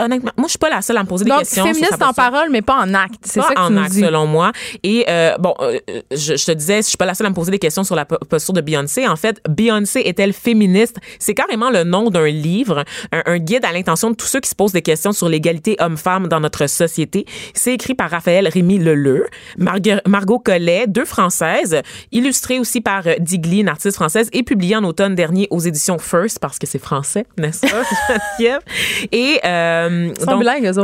[0.00, 1.64] honnêtement, moi je suis pas la seule à me poser des questions.
[1.64, 3.14] sur féministe en parole, mais pas en acte.
[3.24, 4.00] C'est ça que en tu nous acte, dis.
[4.00, 4.52] selon moi.
[4.82, 5.78] Et euh, bon, euh,
[6.10, 7.94] je, je te disais, je suis pas la seule à me poser des questions sur
[7.96, 9.06] la po- posture de Beyoncé.
[9.08, 10.96] En fait, Beyoncé est-elle féministe?
[11.18, 14.48] C'est carrément le nom d'un livre, un, un guide à l'intention de tous ceux qui
[14.48, 17.24] se posent des questions sur l'égalité homme-femme dans notre société.
[17.54, 19.26] C'est écrit par Raphaël Rémy Leleu,
[20.06, 21.80] Margot Collet, deux françaises,
[22.12, 25.98] illustré aussi par euh, Digli, une artiste française, et publié en automne dernier aux éditions
[25.98, 27.82] First parce que c'est français, n'est-ce pas?
[29.12, 30.24] Et euh, autres,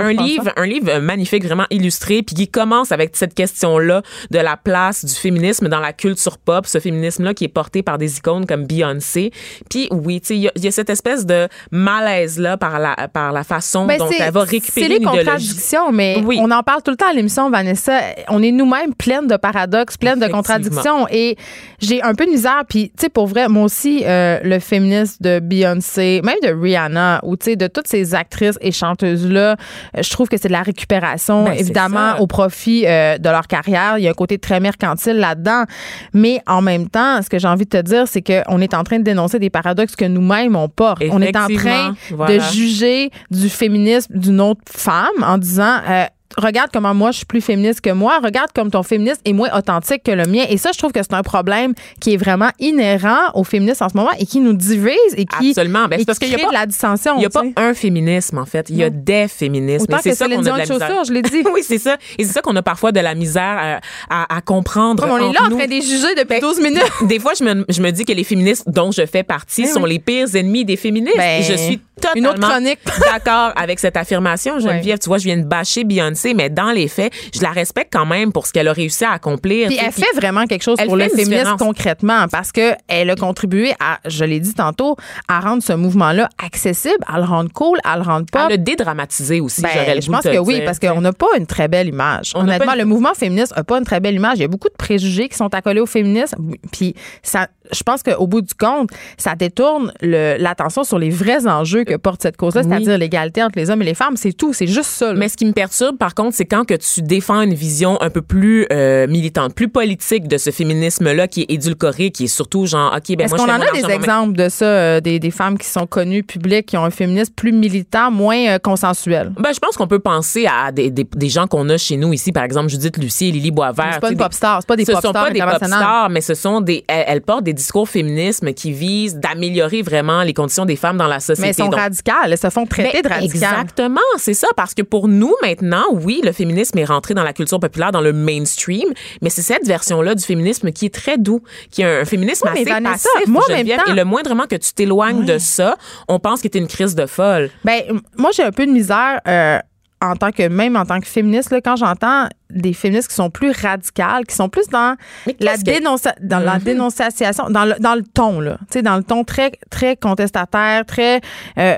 [0.00, 4.38] un pense, livre un livre magnifique, vraiment illustré, puis qui commence avec cette question-là de
[4.38, 8.16] la place du féminisme dans la culture pop, ce féminisme-là qui est porté par des
[8.18, 9.30] icônes comme Beyoncé.
[9.70, 12.78] Puis oui, tu sais, il y, a- il y a cette espèce de malaise-là par
[12.78, 16.38] la, par la façon Ben, dont elle va récupérer les une contradictions, mais Oui.
[16.40, 18.00] on en parle tout le temps à l'émission, Vanessa.
[18.28, 21.06] On est nous-mêmes pleines de paradoxes, pleines de contradictions.
[21.10, 21.36] Et
[21.80, 22.62] j'ai un peu de misère.
[22.68, 27.20] Puis, tu sais, pour vrai, moi aussi, euh, le féminisme de Beyoncé, même de Rihanna,
[27.22, 29.52] ou tu sais, de toutes ces actrices et chanteuses-là,
[29.96, 33.46] euh, je trouve que c'est de la récupération, Ben, évidemment, au profit euh, de leur
[33.46, 33.98] carrière.
[33.98, 35.64] Il y a un côté très mercantile là-dedans.
[36.12, 38.84] Mais en même temps, ce que j'ai envie de te dire, c'est qu'on est en
[38.84, 41.02] train de dénoncer des paradoxes que nous-mêmes, on porte.
[41.10, 46.04] On est en train de juger du féminisme d'une autre femme en disant euh,
[46.36, 49.48] regarde comment moi je suis plus féministe que moi, regarde comme ton féminisme est moins
[49.56, 50.44] authentique que le mien.
[50.48, 53.88] Et ça, je trouve que c'est un problème qui est vraiment inhérent aux féministes en
[53.88, 55.86] ce moment et qui nous divise et qui, Absolument.
[55.88, 57.14] Ben, et c'est parce qui qu'il y a crée pas- de la dissension.
[57.16, 58.66] Il n'y a pas un féminisme, en fait.
[58.70, 58.96] Il y a Non.
[59.02, 59.84] des féminismes.
[59.84, 61.04] Autant c'est ça qu'on a de la misère.
[61.06, 61.42] je l'ai dit.
[61.54, 61.96] oui, c'est ça.
[62.18, 63.78] Et c'est ça qu'on a parfois de la misère euh,
[64.10, 65.02] à, à comprendre.
[65.02, 65.56] Comme on est là en nous.
[65.56, 66.82] train de juger depuis Ben, 12 minutes.
[67.02, 69.70] Des fois, je me, je me dis que les féministes dont je fais partie Ben
[69.72, 69.90] sont oui.
[69.90, 71.16] les pires ennemis des féministes.
[71.16, 71.80] Ben, Et je suis
[72.14, 72.78] une autre chronique.
[73.00, 74.98] d'accord avec cette affirmation, Geneviève.
[74.98, 78.06] Tu vois, je viens de bâcher Beyoncé, mais dans les faits, je la respecte quand
[78.06, 79.68] même pour ce qu'elle a réussi à accomplir.
[79.68, 81.58] Puis elle fait vraiment quelque chose pour le féminisme différence.
[81.60, 84.96] concrètement parce que elle a contribué à, je l'ai dit tantôt,
[85.28, 88.42] à rendre ce mouvement-là accessible, à le rendre cool, à le rendre pop.
[88.46, 91.26] Elle a dédramatisé aussi, Ben, le je pense que oui, dire, parce qu'on n'a pas
[91.38, 92.32] une très belle image.
[92.34, 94.34] On Honnêtement, pas une- le mouvement féministe n'a pas une très belle image.
[94.38, 96.36] Il y a beaucoup de préjugés qui sont accolés au féminisme.
[96.72, 101.46] Puis ça, je pense qu'au bout du compte, ça détourne le- l'attention sur les vrais
[101.46, 102.68] enjeux que porte cette cause-là, Oui.
[102.70, 104.16] c'est-à-dire l'égalité entre les hommes et les femmes.
[104.16, 104.52] C'est tout.
[104.52, 105.12] C'est juste ça.
[105.12, 105.18] là.
[105.18, 108.10] Mais ce qui me perturbe, par contre, c'est quand que tu défends une vision un
[108.10, 112.66] peu plus euh, militante, plus politique de ce féminisme-là qui est édulcoré, qui est surtout
[112.66, 115.58] genre, OK, ben Est-ce qu'on en a des exemples de ça, euh, des, des femmes
[115.58, 119.32] qui sont connues, publiques, qui ont un féminisme plus militant, moins euh, consensuel?
[119.38, 122.12] Ben, je pense qu'on peut penser à des, des, des gens qu'on a chez nous
[122.12, 123.90] ici, par exemple Judith Lucie Lily Boisvert.
[123.94, 126.10] C'est pas une pop star, c'est pas des ce pop sont pas des pop stars,
[126.10, 126.84] mais ce sont des.
[126.88, 131.06] Elles, elles portent des discours féminisme qui visent d'améliorer vraiment les conditions des femmes dans
[131.06, 131.48] la société.
[131.48, 132.32] Mais sont radicales.
[132.32, 133.34] Elles se font traiter ben, de radicales.
[133.60, 134.48] Exactement, c'est ça.
[134.56, 138.00] Parce que pour nous, maintenant, oui, le féminisme est rentré dans la culture populaire, dans
[138.00, 138.88] le mainstream,
[139.22, 142.52] mais c'est cette version-là du féminisme qui est très doux, qui est un féminisme Oui,
[142.54, 145.76] mais assez Vanessa, passif, moi, même temps- Et le moindrement que tu t'éloignes de ça,
[146.08, 147.50] on pense que t'es une crise de folle.
[147.64, 147.82] Ben,
[148.16, 149.58] moi, j'ai un peu de misère euh,
[150.02, 153.30] en tant que, même en tant que féministe, là, quand j'entends des féministes qui sont
[153.30, 154.94] plus radicales, qui sont plus dans
[155.40, 156.62] la, que- dans la Mhm.
[156.64, 158.58] dénonciation, dans le, dans le ton, là.
[158.70, 161.20] Tu sais, dans le ton très, très contestataire, très.
[161.58, 161.76] euh,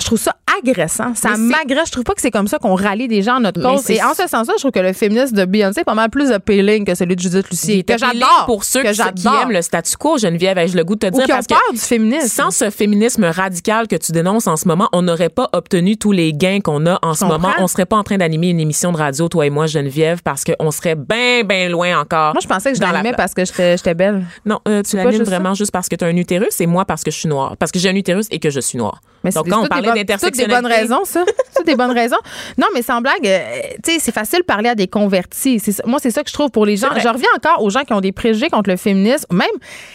[0.00, 1.14] je- trouve ça agressant.
[1.14, 1.86] Ça m'agresse.
[1.86, 3.88] Je trouve pas que c'est comme ça qu'on rallie des gens à notre cause.
[3.90, 6.30] Et en ce sens-là, je trouve que le féminisme de Beyoncé est pas mal plus
[6.32, 7.84] appealing que celui de Judith Lucie.
[7.84, 8.44] Que j'adore.
[8.46, 11.14] pour ceux que qui, qui aiment le statu quo, Geneviève, ai-je le goût de te
[11.14, 12.28] Ou dire qui ont parce que du féminisme.
[12.28, 16.12] sans ce féminisme radical que tu dénonces en ce moment, on n'aurait pas obtenu tous
[16.12, 17.50] les gains qu'on a en ce moment.
[17.58, 20.44] On serait pas en train d'animer une émission de radio, toi et moi, Geneviève, parce
[20.44, 22.32] qu'on serait bien, bien loin encore.
[22.34, 24.24] Moi, je pensais que je l'animais parce que j'étais belle.
[24.44, 25.30] Non, euh, tu l'animes ça?
[25.30, 27.56] vraiment juste parce que tu as un utérus et moi parce que je suis noire.
[27.58, 29.00] Parce que j'ai un utérus et que je suis noire.
[29.24, 30.62] Mais Donc, quand on parlait bonnes- toutes des d'intersectionnalité.
[30.62, 31.24] bonnes raisons, ça.
[31.56, 32.16] C'est des bonnes raisons.
[32.58, 33.38] Non, mais sans blague, euh,
[33.84, 35.60] tu sais, c'est facile de parler à des convertis.
[35.60, 36.88] C'est moi, c'est ça que je trouve pour les gens.
[36.94, 37.00] C'est.
[37.00, 39.26] Je reviens encore aux gens qui ont des préjugés contre le féminisme.
[39.32, 39.46] Même,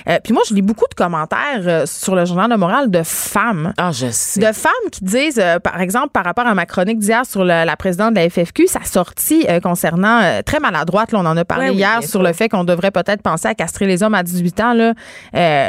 [0.08, 3.02] euh, puis moi, je lis beaucoup de commentaires euh, sur le journal de morale de
[3.04, 3.74] femmes.
[3.78, 4.40] Ah, je sais.
[4.40, 7.66] De femmes qui disent, euh, par exemple, par rapport à ma chronique d'hier sur le-
[7.66, 11.70] la présidente de la FFQ, sa sortie concernant, très maladroite, là, on en a parlé
[11.70, 14.60] Ouais, hier, sur le fait qu'on devrait peut-être penser à castrer les hommes à 18
[14.62, 14.74] ans.
[14.74, 14.94] Là.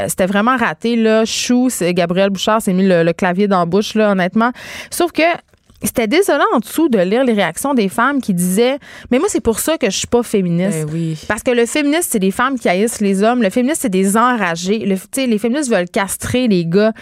[0.08, 0.96] C'était vraiment raté.
[0.96, 1.24] Là.
[1.24, 4.52] Chou, c'est- Gabriel Bouchard s'est mis le, le clavier dans la bouche, là, honnêtement.
[4.90, 5.22] Sauf que
[5.82, 8.78] c'était désolant en dessous de lire les réactions des femmes qui disaient
[9.10, 10.86] Mais moi, c'est pour ça que je suis pas féministe.
[10.86, 11.18] Ben oui.
[11.28, 13.42] Parce que le féministe, c'est des femmes qui haïssent les hommes.
[13.42, 14.80] Le féministe, c'est des enragés.
[14.80, 14.96] Le,
[15.26, 16.92] les féministes veulent castrer les gars.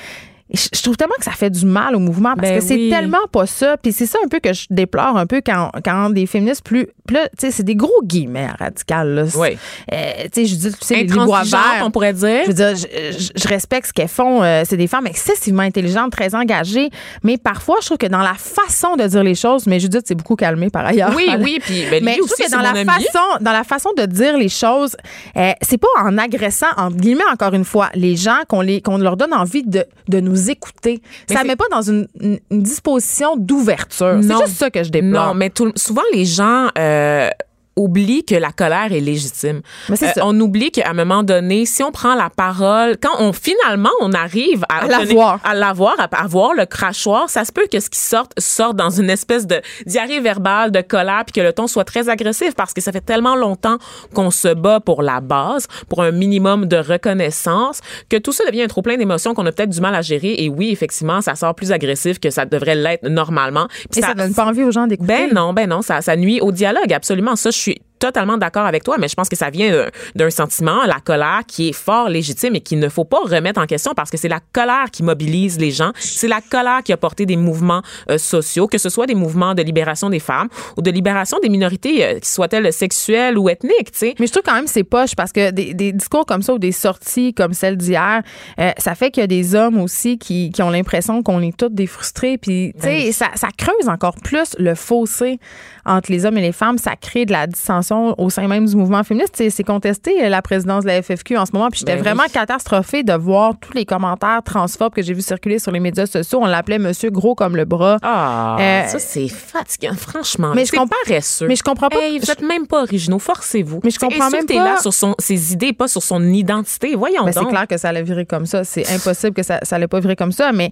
[0.53, 2.89] Je trouve tellement que ça fait du mal au mouvement parce Ben que c'est oui.
[2.91, 3.77] tellement pas ça.
[3.77, 6.87] Puis c'est ça un peu que je déplore un peu quand, quand des féministes plus.
[7.11, 9.15] Là, tu sais, c'est des gros guillemets radicales.
[9.15, 9.25] Là.
[9.37, 9.57] Oui.
[9.93, 9.97] Euh,
[10.33, 11.83] tu sais, je dis, tu sais, les bois verts.
[11.85, 12.43] on pourrait dire.
[12.45, 12.87] Je veux dire, je,
[13.19, 14.43] je- je respecte ce qu'elles font.
[14.43, 16.91] Euh, c'est des femmes excessivement intelligentes, très engagées.
[17.23, 20.15] Mais parfois, je trouve que dans la façon de dire les choses, mais Judith, c'est
[20.15, 21.13] beaucoup calmé par ailleurs.
[21.17, 22.85] Oui, oui, puis ben, Mais je aussi, trouve que dans la ami.
[22.85, 24.97] façon, dans la façon de dire les choses,
[25.37, 29.17] euh, c'est pas en agressant, entre guillemets, encore une fois, les gens qu'on qu'on leur
[29.17, 31.01] donne envie de, de nous écouter.
[31.29, 32.07] Mais ça c'est- met pas dans une,
[32.51, 34.19] disposition d'ouverture.
[34.23, 35.29] C'est juste ça que je déplore.
[35.29, 37.29] Non, mais tout- souvent les gens euh,
[37.77, 39.61] oublient que la colère est légitime.
[39.89, 40.21] Mais c'est Euh, ça.
[40.25, 44.13] on oublie qu'à un moment donné, si on prend la parole, quand on finalement on
[44.13, 45.41] arrive à, À l'avoir.
[45.45, 48.91] à l'avoir, à avoir le crachoir, ça se peut que ce qui sorte sorte dans
[48.91, 52.73] une espèce de diarrhée verbale, de colère, puis que le ton soit très agressif parce
[52.73, 53.77] que ça fait tellement longtemps
[54.15, 58.63] qu'on se bat pour la base, pour un minimum de reconnaissance, que tout ça devient
[58.63, 60.35] un trop plein d'émotions qu'on a peut-être du mal à gérer.
[60.39, 63.69] Et oui, effectivement, ça sort plus agressif que ça devrait l'être normalement.
[63.97, 65.07] Et ça, donne pas envie aux gens d'écouter.
[65.29, 67.37] ben non, ben non, ça, ça nuit au dialogue, absolument.
[67.37, 67.59] Ça, je
[67.99, 71.41] totalement d'accord avec toi, mais je pense que ça vient d'un- d'un sentiment, la colère,
[71.47, 74.29] qui est fort légitime et qu'il ne faut pas remettre en question parce que c'est
[74.29, 75.93] la colère qui mobilise les gens.
[75.99, 79.55] C'est la colère qui a porté des mouvements euh, sociaux, que ce soit des mouvements
[79.55, 83.99] de libération des femmes ou de libération des minorités, euh, soient-elles sexuelles ou ethniques, tu
[83.99, 84.15] sais.
[84.19, 86.59] Mais je trouve quand même c'est poche parce que des, des discours comme ça ou
[86.59, 88.23] des sorties comme celle d'hier,
[88.59, 91.57] euh, ça fait qu'il y a des hommes aussi qui, qui ont l'impression qu'on est
[91.57, 92.39] tous des frustrés.
[92.39, 95.39] Puis, tu sais, ça, ça creuse encore plus le fossé
[95.85, 96.79] entre les hommes et les femmes.
[96.79, 97.47] Ça crée de la
[97.95, 99.43] au sein même du mouvement féministe.
[99.51, 101.69] C'est contesté euh, la présidence de la FFQ en ce moment.
[101.71, 102.33] Puis j'étais Ben vraiment oui.
[102.33, 106.41] catastrophée de voir tous les commentaires transphobes que j'ai vu circuler sur les médias sociaux.
[106.43, 107.99] On l'appelait Monsieur Gros comme le bras.
[108.03, 110.53] Ah, Euh, ça, c'est fatigant, franchement.
[110.55, 111.47] mais je comprends- paresseux.
[111.49, 113.81] mais je comprends pas- Hey, vous êtes même pas originaux, forcez-vous.
[113.85, 116.95] Mais je comprends même là pas- sur son, ses idées, pas sur son identité.
[116.95, 118.65] Voyons Ben, c'est clair que ça allait virer comme ça.
[118.65, 120.53] C'est impossible que ça, ça allait pas virer comme ça.
[120.53, 120.71] Mais,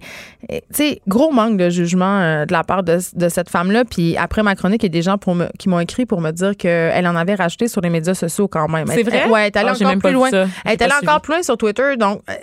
[0.51, 3.83] euh, tu sais, gros manque de jugement euh, de la part de, de cette femme-là.
[3.85, 6.21] Puis après ma chronique, il y a des gens pour me, qui m'ont écrit pour
[6.21, 8.87] me dire qu'elle en avait racheté sur les médias sociaux quand même.
[8.87, 9.21] C'est Elle- vrai?
[9.25, 10.29] elle- ouais, elle est allée Ah, j'ai encore plus loin.
[10.31, 11.95] Elle est allée encore plus loin sur Twitter.
[11.97, 12.33] Donc, euh,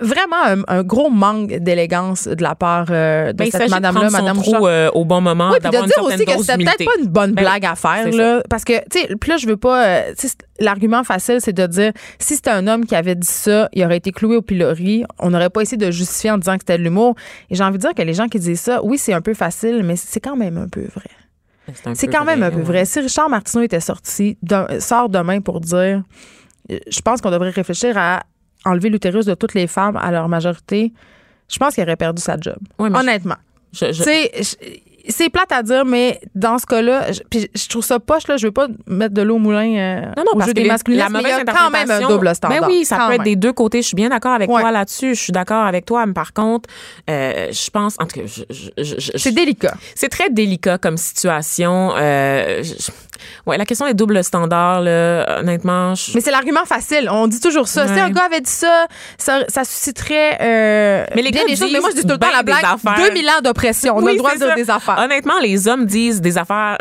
[0.00, 4.36] vraiment un, un gros manque d'élégance de la part euh, de Ben, cette madame-là, madame
[4.36, 4.62] Bouchard.
[4.64, 7.32] euh, au bon moment, Oui, puis de dire aussi que c'était peut-être pas une bonne
[7.32, 8.40] Ben blague à faire, là.
[8.48, 9.86] Parce que, tu sais, là, je veux pas.
[9.86, 10.12] euh,
[10.60, 13.96] l'argument facile, c'est de dire si c'était un homme qui avait dit ça, il aurait
[13.96, 15.04] été cloué au pilori.
[15.18, 17.16] On n'aurait pas essayé de justifier en disant que c'était de l'humour.
[17.50, 19.34] Et j'ai envie de dire que les gens qui disent ça, oui, c'est un peu
[19.34, 21.10] facile, mais c'est quand même un peu vrai.
[21.94, 22.84] C'est quand même un peu vrai.
[22.84, 26.02] Si Richard Martineau était sorti, d'un- sort demain pour dire
[26.70, 28.22] euh, je pense qu'on devrait réfléchir à
[28.64, 30.92] enlever l'utérus de toutes les femmes à leur majorité,
[31.48, 32.56] je pense qu'il aurait perdu sa job.
[33.92, 33.92] Je- Honnêtement.
[33.92, 34.02] Je- je-
[35.08, 38.36] c'est plate à dire, mais dans ce cas-là, je, puis je trouve ça poche, là.
[38.36, 40.56] Je veux pas mettre de l'eau au moulin euh, Non, non, au parce jeu que
[40.56, 42.60] des les- masculinistes, la mais il y mauvaise a quand même un double standard.
[42.60, 43.82] Ben oui, ça peut être des deux côtés.
[43.82, 44.60] Je suis bien d'accord avec Ouais.
[44.60, 45.14] toi là-dessus.
[45.14, 46.04] Je suis d'accord avec toi.
[46.06, 46.68] Mais par contre,
[47.10, 48.26] euh, je pense, en tout cas,
[49.16, 49.74] C'est délicat.
[49.94, 51.92] c'est très délicat comme situation.
[51.96, 52.90] Euh, je-
[53.46, 57.08] ouais, la question des doubles standards, là, honnêtement, je- Mais c'est l'argument facile.
[57.10, 57.84] On dit toujours ça.
[57.86, 57.94] Ouais.
[57.94, 58.86] Si un gars avait dit ça,
[59.18, 61.70] ça, ça susciterait euh, Mais les gars des choses.
[61.72, 62.64] Mais moi, je dis tout le temps la blague.
[62.64, 62.94] affaires.
[63.08, 63.96] 2000 ans d'oppression.
[63.96, 64.54] On a le droit de dire ça.
[64.54, 64.98] des affaires.
[64.98, 66.78] Honnêtement, les hommes disent des affaires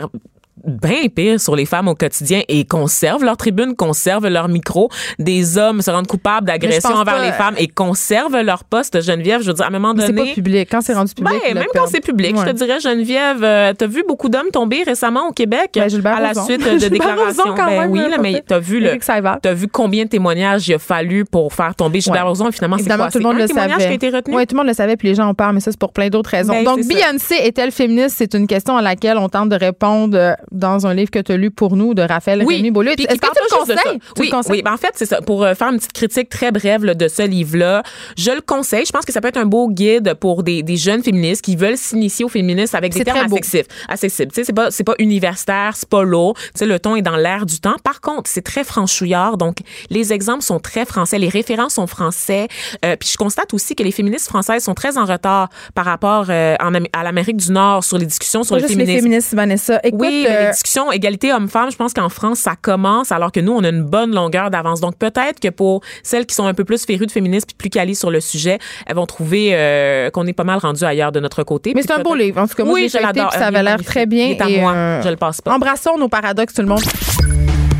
[0.67, 4.89] bien pires sur les femmes au quotidien et conservent leur tribune, conservent leur micro.
[5.19, 8.41] Des hommes se rendent coupables d'agression Mais je pense envers pas- les femmes et conservent
[8.41, 9.01] leur poste.
[9.01, 10.29] Geneviève, je veux dire, à un moment Mais c'est donné...
[10.29, 10.67] pas public.
[10.69, 13.87] Quand c'est rendu public, Ben, même quand c'est public, je te dirais, Geneviève, euh, t'as
[13.87, 17.43] vu beaucoup d'hommes tomber récemment au Québec Ben, à la suite de déclarations.
[17.55, 18.97] Quand ben même, oui, là, mais t'as vu le,
[19.41, 22.29] t'as vu combien de témoignages il a fallu pour faire tomber Gilbert Ouais.
[22.29, 22.51] Rozon.
[22.51, 23.09] Finalement, c'est quoi?
[23.11, 23.97] tout le monde un le témoignage savait.
[23.97, 24.35] qui a été retenu?
[24.35, 25.93] Oui, tout le monde le savait, puis les gens en parlent, mais ça, c'est pour
[25.93, 26.53] plein d'autres raisons.
[26.53, 26.79] Ben, Donc.
[26.87, 28.15] Beyoncé est-elle féministe?
[28.17, 31.31] C'est une question à laquelle on tente de répondre euh, dans un livre que tu
[31.31, 32.91] as lu pour nous de Raphaël Rémy Beaulieu.
[32.91, 33.99] Est-ce que tu le conseilles?
[34.15, 34.51] Tu Oui, le conseilles?
[34.57, 34.61] oui.
[34.63, 35.21] Ben, en fait, c'est ça.
[35.21, 37.83] Pour euh, faire une petite critique très brève là, de ce livre-là,
[38.17, 38.85] je le conseille.
[38.85, 41.55] Je pense que ça peut être un beau guide pour des, des jeunes féministes qui
[41.55, 43.67] veulent s'initier au féminisme avec des termes accessibles.
[43.87, 44.31] accessibles.
[44.33, 46.33] C'est pas, c'est pas universitaire, c'est pas lourd.
[46.37, 47.75] Tu sais, le ton est dans l'air du temps.
[47.83, 49.37] Par contre, c'est très franchouillard.
[49.37, 49.57] Donc,
[49.89, 51.17] les exemples sont très français.
[51.19, 52.47] Les références sont français.
[52.85, 56.25] Euh, puis je constate aussi que les féministes françaises sont très en retard par rapport
[56.29, 59.03] euh, en à l'Amérique du Nord sur les discussions sur Pas le juste les féminisme.
[59.05, 59.79] féministes, Vanessa.
[59.83, 63.39] Écoute, Oui, euh, les discussions égalité homme-femme, je pense qu'en France, ça commence, alors que
[63.39, 64.79] nous, on a une bonne longueur d'avance.
[64.81, 67.69] Donc, peut-être que pour celles qui sont un peu plus férues de féminisme puis plus
[67.69, 71.19] calées sur le sujet, elles vont trouver euh, qu'on est pas mal rendu ailleurs de
[71.19, 71.73] notre côté.
[71.75, 72.39] mais c'est un beau livre.
[72.41, 73.31] En tout cas, moi, Oui, je l'adore.
[73.33, 74.25] ça avait l'air très bien.
[74.27, 74.73] Il est à et, moi.
[74.73, 75.53] euh, Je le passe pas.
[75.55, 76.83] Embrassons nos paradoxes, tout le monde.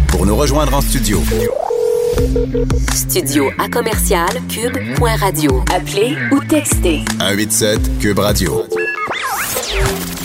[0.09, 1.21] Pour nous rejoindre en studio,
[2.93, 5.63] Studio à commercial cube.radio.
[5.73, 7.01] Appelez ou textez.
[7.19, 8.63] 187 Cube Radio.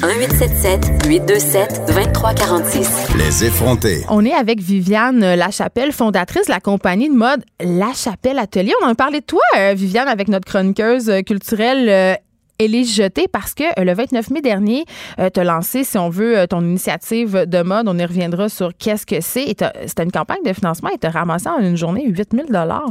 [0.03, 3.15] 1877 827 2346.
[3.17, 4.03] Les effrontés.
[4.09, 8.73] On est avec Viviane euh, Lachapelle, fondatrice de la compagnie de mode La Chapelle Atelier.
[8.83, 12.19] On en a parlé de toi, euh, Viviane, avec notre chroniqueuse euh, culturelle
[12.63, 14.85] euh, Élise Jeté, parce que euh, le 29 mai dernier,
[15.33, 17.89] tu as lancé, si on veut, euh, ton initiative de mode.
[17.89, 19.47] On y reviendra sur qu'est-ce que c'est.
[19.87, 22.47] C'était une campagne de financement et tu as ramassé en une journée 8000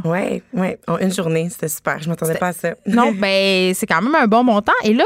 [0.06, 0.80] Ouais, ouais.
[0.88, 2.02] En une journée, c'était super.
[2.02, 2.70] Je m'attendais pas à ça.
[2.86, 4.72] Non, ben c'est quand même un bon montant.
[4.84, 5.04] Et là,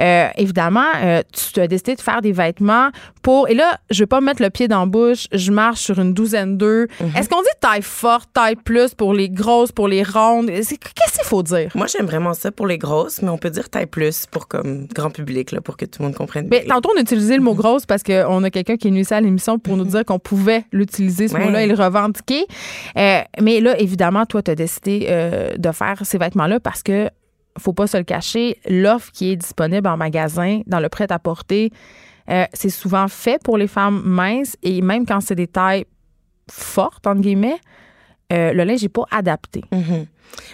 [0.00, 2.90] euh, évidemment, euh, tu as décidé de faire des vêtements
[3.22, 3.48] pour.
[3.48, 5.26] Et là, je veux pas me mettre le pied dans la bouche.
[5.32, 6.88] Je marche sur une douzaine d'œufs.
[7.00, 7.12] Mhm.
[7.16, 10.46] Est-ce qu'on dit taille forte, taille plus pour les grosses, pour les rondes?
[10.48, 11.70] Qu'est-ce qu'il faut dire?
[11.74, 14.86] Moi, j'aime vraiment ça pour les grosses, mais on peut dire taille plus pour comme
[14.86, 16.48] grand public, là, pour que tout le monde comprenne.
[16.50, 19.02] Mais tantôt, on a utilisé le mot grosse parce qu'on a quelqu'un qui est venu
[19.02, 21.44] ici à l'émission pour nous dire qu'on pouvait l'utiliser, ce Ouais.
[21.44, 22.46] mot-là, et le revendiquer.
[22.96, 27.08] Euh, mais là, évidemment, toi, tu as décidé euh, de faire ces vêtements-là parce que,
[27.58, 31.70] faut pas se le cacher, l'offre qui est disponible en magasin, dans le prêt-à-porter,
[32.30, 35.84] euh, c'est souvent fait pour les femmes minces et même quand c'est des tailles
[36.50, 37.56] fortes, entre guillemets,
[38.32, 39.62] euh, le linge n'est pas adapté.
[39.70, 40.06] Mhm.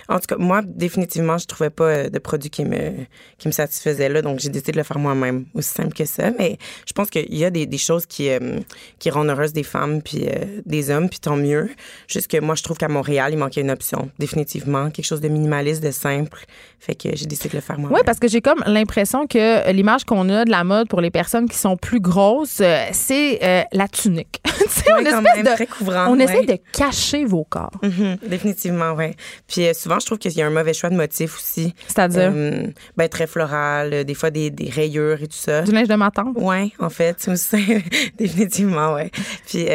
[0.09, 2.91] En tout cas, moi, définitivement, je trouvais pas euh, de produit qui me,
[3.39, 6.31] qui me satisfaisait là, donc j'ai décidé de le faire moi-même, aussi simple que ça.
[6.39, 8.61] Mais je pense qu'il y a des, des choses qui, euh,
[8.99, 11.71] qui rendent heureuses des femmes puis euh, des hommes, puis tant mieux.
[12.09, 15.29] Juste que moi, je trouve qu'à Montréal, il manquait une option, définitivement, quelque chose de
[15.29, 16.45] minimaliste, de simple.
[16.79, 17.97] Fait que j'ai décidé de le faire moi-même.
[17.97, 21.11] Oui, parce que j'ai comme l'impression que l'image qu'on a de la mode pour les
[21.11, 22.63] personnes qui sont plus grosses,
[22.93, 24.41] c'est euh, la tunique.
[24.61, 26.25] Tu sais, Ouais, on quand espèce même, de- très couvrant, on ouais.
[26.25, 27.73] essaie de cacher vos corps.
[27.83, 29.07] Mhm, définitivement, oui.
[29.49, 31.75] Puis euh, souvent, je trouve qu'il y a un mauvais choix de motifs aussi.
[31.87, 32.33] C'est-à-dire?
[32.35, 35.63] Euh, ben, très floral, euh, des fois des, des rayures et tout ça.
[35.63, 36.37] du linge de ma tante?
[36.39, 37.83] Ouais, en fait, aussi,
[38.19, 39.11] définitivement, ouais.
[39.47, 39.67] Puis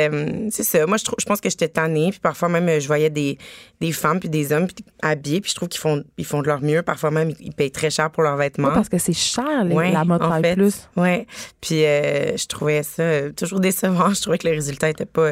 [0.51, 0.85] c'est ça.
[0.85, 2.09] Moi, je trouve, je pense que j'étais tannée.
[2.11, 3.37] Puis parfois même, je voyais des,
[3.81, 5.41] des femmes puis des hommes puis habillés.
[5.41, 6.81] Puis je trouve qu'ils font, ils font de leur mieux.
[6.81, 8.69] Parfois même, ils payent très cher pour leurs vêtements.
[8.69, 10.55] Ouais, parce que c'est cher, les- Ouais, la mode en fait.
[10.55, 10.87] plus.
[10.95, 11.25] Ouais.
[11.61, 14.09] Puis je trouvais ça toujours décevant.
[14.13, 15.31] Je trouvais que le résultat était pas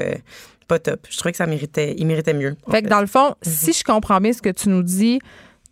[0.73, 1.05] pas top.
[1.09, 2.55] Je trouvais que ça méritait, il méritait mieux.
[2.71, 5.19] Fait que dans le fond, si je comprends bien ce que tu nous dis,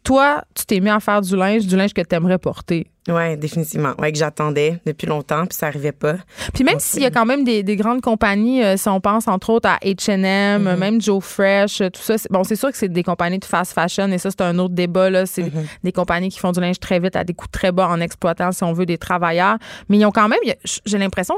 [0.03, 2.87] toi, tu t'es mis à faire du linge, du linge que tu aimerais porter.
[3.07, 3.93] Ouais, définitivement.
[3.99, 6.15] Ouais, que j'attendais depuis longtemps, puis ça arrivait pas.
[6.53, 9.27] Puis même s'il y a quand même des, des grandes compagnies, euh, si on pense
[9.27, 10.75] entre autres à H&M, Mm-hmm.
[10.77, 13.73] même Joe Fresh, euh, tout ça, bon, c'est sûr que c'est des compagnies de fast
[13.73, 15.09] fashion et ça, c'est un autre débat.
[15.09, 15.25] Là.
[15.27, 15.65] C'est Mm-hmm.
[15.83, 18.51] des compagnies qui font du linge très vite à des coûts très bas en exploitant,
[18.51, 19.57] si on veut, des travailleurs.
[19.89, 20.39] Mais ils ont quand même,
[20.85, 21.35] j'ai l'impression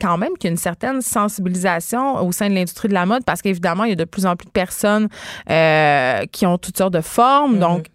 [0.00, 3.24] quand même qu'il y a une certaine sensibilisation au sein de l'industrie de la mode
[3.24, 5.08] parce qu'évidemment, il y a de plus en plus de personnes
[5.50, 7.58] euh, qui ont toutes sortes de formes.
[7.58, 7.86] Donc,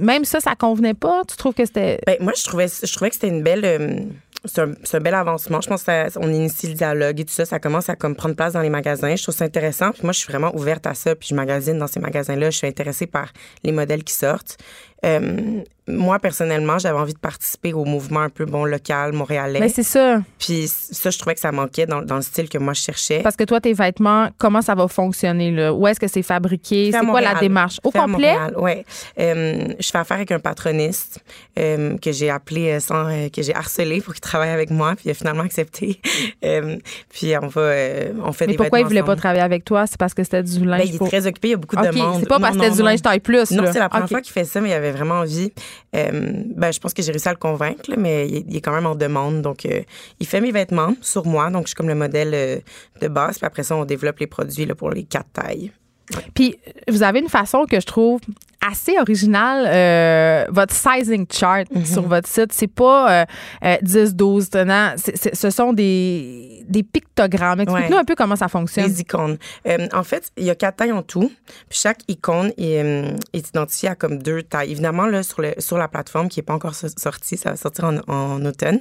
[0.00, 1.22] même ça, ça convenait pas?
[1.26, 2.00] Tu trouves que c'était.
[2.06, 3.64] Ben, moi, je trouvais, je trouvais que c'était une belle.
[3.64, 4.00] euh,
[4.44, 5.60] c'est un, c'est un bel avancement.
[5.60, 7.44] Je pense qu'on initie le dialogue et tout ça.
[7.44, 9.16] Ça commence à comme prendre place dans les magasins.
[9.16, 9.90] Je trouve ça intéressant.
[9.90, 11.14] Puis moi, je suis vraiment ouverte à ça.
[11.14, 12.50] Puis je magasine dans ces magasins-là.
[12.50, 13.32] Je suis intéressée par
[13.64, 14.56] les modèles qui sortent.
[15.04, 19.58] Euh, moi, personnellement, j'avais envie de participer au mouvement un peu bon local, montréalais.
[19.60, 20.20] Mais c'est ça.
[20.38, 23.20] Puis ça, je trouvais que ça manquait dans, dans le style que moi, je cherchais.
[23.22, 25.50] Parce que toi, tes vêtements, comment ça va fonctionner?
[25.50, 25.72] Là?
[25.72, 26.90] Où est-ce que c'est fabriqué?
[26.92, 27.78] C'est quoi la démarche?
[27.84, 28.36] Au Fait complet?
[28.56, 28.84] Ouais.
[29.18, 31.20] Euh, je fais affaire avec un patroniste
[31.58, 35.10] euh, que j'ai appelé sans que j'ai harcelé pour qu'il travaille avec moi, puis il
[35.12, 36.00] a finalement accepté.
[37.10, 37.72] Puis on va
[38.24, 39.86] on fait Mais des pourquoi il voulait pas travailler avec toi?
[39.86, 40.80] C'est parce que c'était du linge.
[40.82, 42.20] Ben, il est pour- très occupé, il y a beaucoup de OK, demandes.
[42.20, 43.50] c'est pas parce que c'était du linge taille plus.
[43.52, 45.52] Non, c'est la première fois qu'il fait ça, mais il avait vraiment envie.
[45.94, 46.10] Euh,
[46.56, 48.94] ben, je pense que j'ai réussi à le convaincre, mais il est, quand même en
[48.94, 49.42] demande.
[49.42, 49.82] Donc, euh,
[50.20, 51.50] il fait mes vêtements sur moi.
[51.50, 52.58] Donc, je suis comme le modèle euh,
[53.00, 53.38] de base.
[53.38, 55.72] Puis après ça, on développe les produits là, pour les quatre tailles.
[56.34, 56.58] Puis,
[56.88, 58.20] vous avez une façon que je trouve
[58.66, 59.66] assez originale.
[59.68, 61.84] euh, votre sizing chart Mhm.
[61.84, 63.24] sur votre site, c'est pas euh,
[63.64, 64.94] euh, 10, 12 tenants.
[65.32, 67.60] Ce sont des, des pictogrammes.
[67.60, 68.00] Explique-nous Ouais.
[68.00, 68.86] un peu comment ça fonctionne.
[68.86, 69.38] Les icônes.
[69.66, 71.30] Euh, en fait, il y a quatre tailles en tout.
[71.68, 74.70] Puis chaque icône est, euh, est identifiée à comme deux tailles.
[74.72, 77.56] Évidemment, là, sur, le, sur la plateforme qui n'est pas encore so- sortie, ça va
[77.56, 78.80] sortir en, en automne,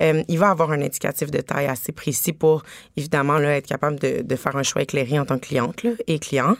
[0.00, 2.62] euh, il va avoir un indicatif de taille assez précis pour,
[2.96, 5.90] évidemment, là, être capable de, de faire un choix éclairé en tant que cliente là,
[6.06, 6.56] et client.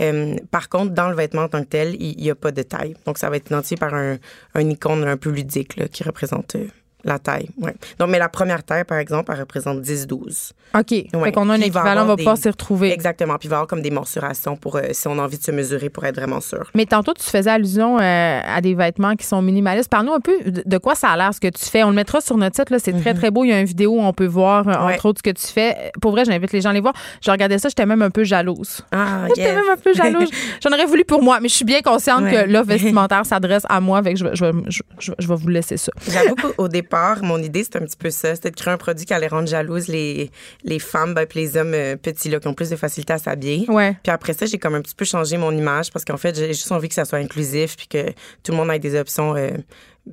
[0.00, 2.62] Euh, par contre, dans le vêtement en tant que tel, il n'y a pas de
[2.62, 2.94] taille.
[3.06, 4.18] Donc, ça va être identifié par un,
[4.56, 6.68] icône un peu ludique qui représente euh,
[7.04, 7.48] la taille.
[7.98, 10.52] Donc, mais la première taille, par exemple, elle représente 10-12.
[10.78, 10.88] OK.
[10.88, 11.32] Fait Ouais.
[11.32, 12.92] qu'on a un équivalent, on va pouvoir des- s'y retrouver.
[12.92, 13.36] Exactement.
[13.38, 15.42] Puis il va y avoir comme des mensurations pour euh, si on a envie de
[15.42, 16.70] se mesurer pour être vraiment sûr.
[16.74, 19.88] Mais tantôt, tu faisais allusion euh, à des vêtements qui sont minimalistes.
[19.90, 21.82] Parle-nous un peu de, quoi ça a l'air, ce que tu fais.
[21.82, 22.70] On le mettra sur notre site.
[22.70, 22.78] là.
[22.78, 23.44] C'est très, très beau.
[23.44, 24.86] Il y a une vidéo où on peut voir, euh, Mhm.
[24.86, 24.94] Ouais.
[24.94, 25.90] entre autres, ce que tu fais.
[26.00, 26.94] Pour vrai, j'invite les gens à les voir.
[27.24, 28.82] Je regardais ça, j'étais même un peu jalouse.
[28.92, 29.54] Ah, J'étais yes.
[29.54, 30.30] même un peu jalouse.
[30.62, 32.44] J'en aurais voulu pour moi, mais je suis bien consciente Ouais.
[32.44, 34.02] que l'offre vestimentaire s'adresse à moi.
[34.02, 34.34] Fait que je, vais-
[34.68, 35.92] je, je- vais vous laisser ça.
[36.08, 36.68] J'avoue qu'au au
[37.22, 38.34] mon idée, c'était un petit peu ça.
[38.34, 40.30] C'était de créer un produit qui allait rendre jalouses les,
[40.64, 43.18] les femmes ben, puis les hommes euh, petits là, qui ont plus de facilité à
[43.18, 43.66] s'habiller.
[43.68, 43.96] Ouais.
[44.02, 46.48] Puis après ça, j'ai comme un petit peu changé mon image parce qu'en fait, j'ai
[46.48, 48.10] juste envie que ça soit inclusif puis que
[48.42, 49.50] tout le monde ait des options euh,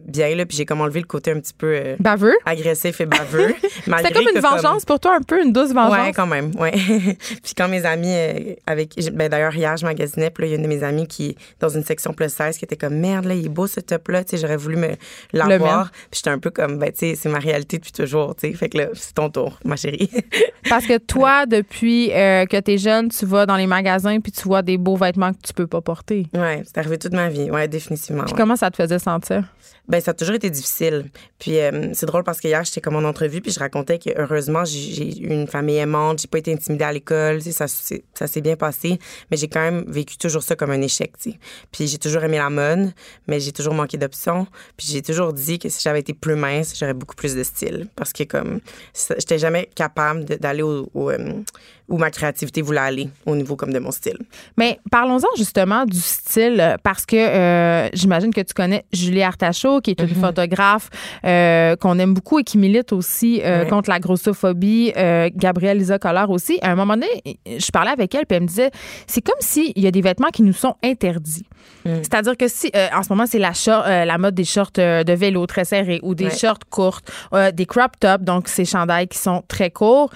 [0.05, 0.45] bien, là.
[0.45, 2.35] Puis j'ai comme enlevé le côté un petit peu euh, Baveux?
[2.45, 3.53] agressif et baveux.
[3.85, 6.07] C'était comme une vengeance pour toi, un peu, une douce vengeance?
[6.07, 6.71] Ouais, quand même, ouais.
[7.43, 10.57] puis quand mes amis, euh, avec, ben d'ailleurs hier je magasinais, puis il y a
[10.57, 13.33] une de mes amies qui dans une section plus 16 qui était comme merde là,
[13.33, 14.89] il est beau ce top là, tu sais, j'aurais voulu me
[15.33, 15.91] l'avoir.
[15.91, 18.53] Puis j'étais un peu comme ben tu sais, c'est ma réalité depuis toujours, tu sais,
[18.53, 20.09] fait que là c'est ton tour, ma chérie.
[20.69, 24.31] Parce que toi, depuis euh, que tu es jeune, tu vas dans les magasins puis
[24.31, 26.27] tu vois des beaux vêtements que tu peux pas porter.
[26.33, 28.23] ouais, c'est arrivé toute ma vie, ouais, définitivement.
[28.23, 28.37] Puis ouais.
[28.37, 29.43] comment ça te faisait sentir?
[29.87, 31.05] Ben ça a toujours été difficile.
[31.39, 34.09] Puis euh, c'est drôle parce que hier j'étais comme en entrevue puis je racontais que
[34.17, 38.41] heureusement j'ai eu une famille aimante, j'ai pas été intimidée à l'école, ça ça s'est
[38.41, 38.99] bien passé,
[39.31, 41.39] mais j'ai quand même vécu toujours ça comme un échec, tu sais.
[41.71, 42.91] Puis j'ai toujours aimé la mode,
[43.27, 44.47] mais j'ai toujours manqué d'options.
[44.75, 47.87] Puis j'ai toujours dit que si j'avais été plus mince, j'aurais beaucoup plus de style
[47.95, 48.59] parce que comme
[48.93, 51.41] j'étais jamais capable d'aller au, au, euh,
[51.89, 54.17] où ma créativité voulait aller au niveau comme de mon style.
[54.57, 59.79] Mais parlons-en justement du style, euh, parce que euh, j'imagine que tu connais Julie Artachot,
[59.81, 60.89] qui est une photographe
[61.25, 63.69] euh, qu'on aime beaucoup et qui milite aussi euh, Ouais.
[63.69, 64.91] contre la grossophobie.
[65.35, 66.59] Gabrielle Lisa Collard aussi.
[66.61, 67.07] À un moment donné,
[67.45, 68.71] je parlais avec elle, puis elle me disait,
[69.07, 71.45] c'est comme s'il y a des vêtements qui nous sont interdits.
[71.85, 75.99] C'est-à-dire que si, en ce moment, c'est la, mode des shorts de vélo très serrés
[76.03, 76.35] ou des Ouais.
[76.37, 77.09] shorts courtes,
[77.53, 80.09] des crop tops, donc ces chandails qui sont très courts.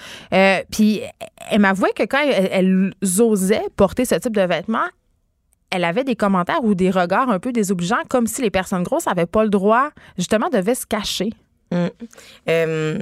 [0.70, 1.00] Puis
[1.50, 4.88] elle m'avouait que quand elle, elle osait porter ce type de vêtements,
[5.70, 9.06] elle avait des commentaires ou des regards un peu désobligeants, comme si les personnes grosses
[9.06, 11.30] n'avaient pas le droit, justement, devaient se cacher.
[11.70, 11.86] Mm.
[12.50, 12.98] Euh,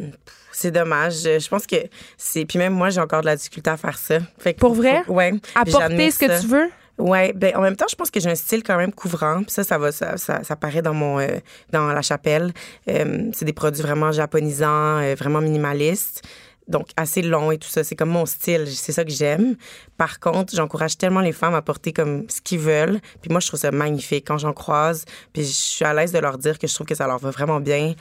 [0.52, 1.22] c'est dommage.
[1.22, 1.76] Je pense que
[2.16, 2.44] c'est.
[2.44, 4.18] Puis même moi, j'ai encore de la difficulté à faire ça.
[4.38, 5.02] Fait que Pour vrai?
[5.08, 5.32] Ouais.
[5.54, 6.40] À porter ce que ça.
[6.40, 6.70] tu veux?
[7.00, 9.42] Ouais, ben en même temps, je pense que j'ai un style quand même couvrant.
[9.42, 11.38] Puis ça, ça va, ça, ça, ça paraît dans mon, euh,
[11.72, 12.52] dans la chapelle.
[12.88, 16.22] Euh, c'est des produits vraiment japonisants, euh, vraiment minimalistes.
[16.68, 17.82] Donc, assez long et tout ça.
[17.82, 18.66] C'est comme mon style.
[18.68, 19.56] C'est ça que j'aime.
[19.96, 23.00] Par contre, j'encourage tellement les femmes à porter comme ce qu'ils veulent.
[23.20, 25.04] Puis moi, je trouve ça magnifique quand j'en croise.
[25.32, 27.30] Puis je suis à l'aise de leur dire que je trouve que ça leur va
[27.30, 27.94] vraiment bien.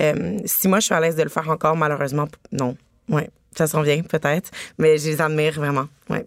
[0.00, 2.76] Euh, si moi, je suis à l'aise de le faire encore, malheureusement, non.
[3.08, 3.30] Ouais.
[3.56, 4.50] Ça s'en vient, peut-être.
[4.78, 5.86] Mais je les admire vraiment.
[6.10, 6.26] Ouais.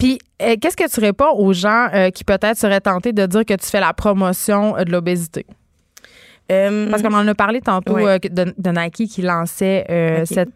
[0.00, 3.44] Puis, euh, qu'est-ce que tu réponds aux gens euh, qui peut-être seraient tentés de dire
[3.44, 5.46] que tu fais la promotion de l'obésité?
[6.48, 8.18] Parce qu'on en a parlé tantôt Ouais.
[8.18, 9.84] de, de Nike qui lançait
[10.26, 10.48] cette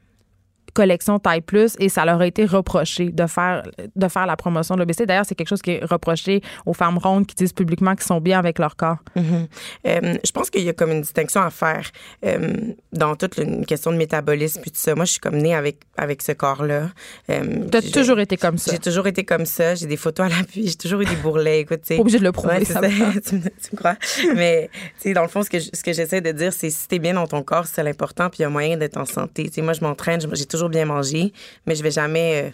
[0.74, 3.62] collection taille plus et ça leur a été reproché de faire
[3.96, 5.06] de faire la promotion de l'obésité.
[5.06, 8.20] D'ailleurs, c'est quelque chose qui est reproché aux femmes rondes qui disent publiquement qu'ils sont
[8.20, 8.98] bien avec leur corps.
[9.16, 9.46] Mhm.
[9.86, 11.88] Euh, je pense qu'il y a comme une distinction à faire
[12.26, 12.52] euh,
[12.92, 14.94] dans toute une question de métabolisme puis tout ça.
[14.94, 16.90] Moi, je suis comme née avec avec ce corps-là.
[17.30, 18.72] Euh, Tu as j'ai- toujours été comme ça.
[18.72, 19.74] J'ai toujours été comme ça.
[19.76, 20.66] J'ai des photos à l'appui.
[20.66, 21.60] J'ai toujours eu des bourrelets.
[21.60, 21.94] Écoute, tu sais.
[21.96, 22.80] Pas obligé de le prouver, Ouais, ça
[23.26, 23.96] tu, me, tu crois?
[24.34, 24.68] Mais,
[25.14, 27.26] dans le fond, ce que, ce que j'essaie de dire, c'est si t'es bien dans
[27.26, 29.44] ton corps, c'est l'important, puis il y a moyen d'être en santé.
[29.48, 31.32] Tu sais, moi, je m'entraîne, j'ai toujours bien mangé,
[31.66, 32.50] mais je vais jamais euh,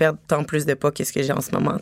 [0.00, 1.76] perdre tant plus de poids que ce que j'ai en ce moment.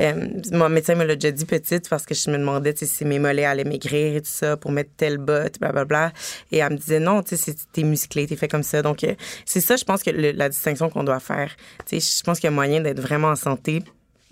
[0.00, 3.20] Euh, mon médecin me l'a déjà dit petite parce que je me demandais, si mes
[3.20, 6.12] mollets allaient maigrir et tout ça pour mettre telle botte, blablabla.
[6.50, 8.82] Et elle me disait, non, tu sais, t'es musclé, t'es fait comme ça.
[8.82, 9.14] Donc, euh,
[9.46, 11.54] c'est ça, je pense que la distinction qu'on doit faire.
[11.90, 13.84] Je pense qu'il y a moyen d'être vraiment en santé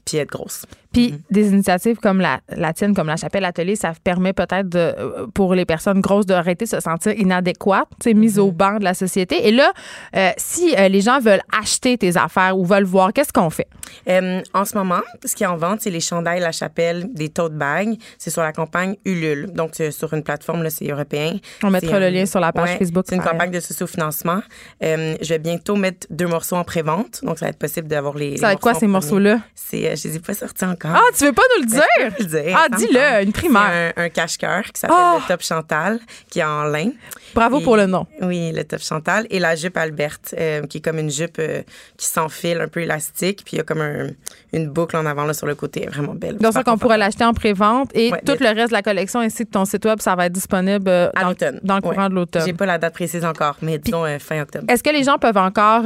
[0.05, 0.67] puis être grosse.
[0.93, 4.79] Puis des initiatives comme la, la tienne, comme la Chapelle Atelier, ça permet peut-être de,
[4.79, 8.85] euh, pour les personnes grosses d'arrêter de se sentir inadéquates, sais, mises au banc de
[8.85, 9.47] la société.
[9.47, 9.73] Et là,
[10.17, 13.69] euh, si euh, les gens veulent acheter tes affaires ou veulent voir, qu'est-ce qu'on fait?
[14.09, 17.29] Euh, en ce moment, ce qui est en vente, c'est les chandails La Chapelle, des
[17.29, 17.95] tote bags.
[18.19, 19.53] C'est sur la campagne Ulule.
[19.53, 21.37] Donc, c'est sur une plateforme, là, c'est européen.
[21.63, 23.05] On mettra le lien sur la page ouais, Facebook.
[23.09, 24.41] C'est une campagne de socio-financement.
[24.81, 27.21] Je vais bientôt mettre deux morceaux en pré-vente.
[27.23, 28.39] Donc, ça va être possible d'avoir les.
[28.39, 29.39] Ça va être quoi ces morceaux-là?
[29.55, 30.93] C'est, je les ai pas sortis encore.
[30.95, 31.85] Ah, tu veux pas nous le Mais dire?
[31.99, 33.93] je peux le dire, Ah, dis-le, une primaire.
[33.97, 35.19] Un, un cache-cœur qui s'appelle Ah!
[35.21, 36.91] le Top Chantal, qui est en lin.
[37.35, 38.07] Bravo Et- pour le nom.
[38.23, 39.27] Oui, le top Chantal.
[39.31, 41.63] Et la jupe Alberte, euh, qui est comme une jupe euh,
[41.97, 43.43] qui s'enfile un peu élastique.
[43.45, 44.09] Puis il y a comme un-
[44.53, 45.87] une boucle en avant là, sur le côté.
[45.87, 46.39] Vraiment belle.
[46.39, 49.21] Donc, ça qu'on pourrait l'acheter en pré-vente et Ouais, tout le reste de la collection
[49.21, 51.61] ainsi que ton site web, ça va être disponible euh, À dans, l'automne.
[51.63, 52.09] dans le courant Ouais.
[52.09, 52.43] de l'automne.
[52.45, 54.65] J'ai pas la date précise encore, mais disons fin octobre.
[54.69, 55.83] Est-ce que les gens peuvent encore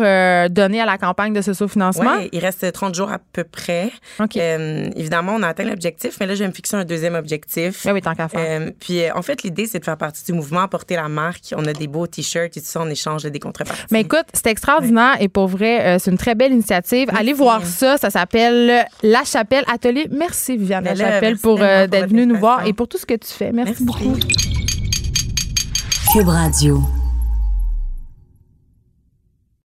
[0.49, 2.17] donner à la campagne de socio-financement?
[2.17, 3.91] Ouais, il reste 30 jours à peu près.
[4.21, 7.85] Euh, évidemment, on a atteint l'objectif, mais là, je vais me fixer un deuxième objectif.
[7.85, 8.61] Ben oui, tant qu'à faire.
[8.63, 11.55] Euh, puis, euh, en fait, l'idée, c'est de faire partie du mouvement, porter la marque.
[11.57, 13.83] On a des beaux t-shirts et tout ça en échange de des contreparties.
[13.91, 17.09] Mais écoute, c'est extraordinaire et pour vrai, euh, c'est une très belle initiative.
[17.15, 17.97] Allez voir ça.
[17.99, 20.09] Ça s'appelle La Chapelle Atelier.
[20.11, 23.07] Merci, Viviane là, La Chapelle, pour euh, d'être venue nous voir et pour tout ce
[23.07, 23.53] que tu fais.
[23.53, 23.85] Merci, Merci.
[23.85, 24.17] beaucoup.
[26.13, 27.04] Cube Radio.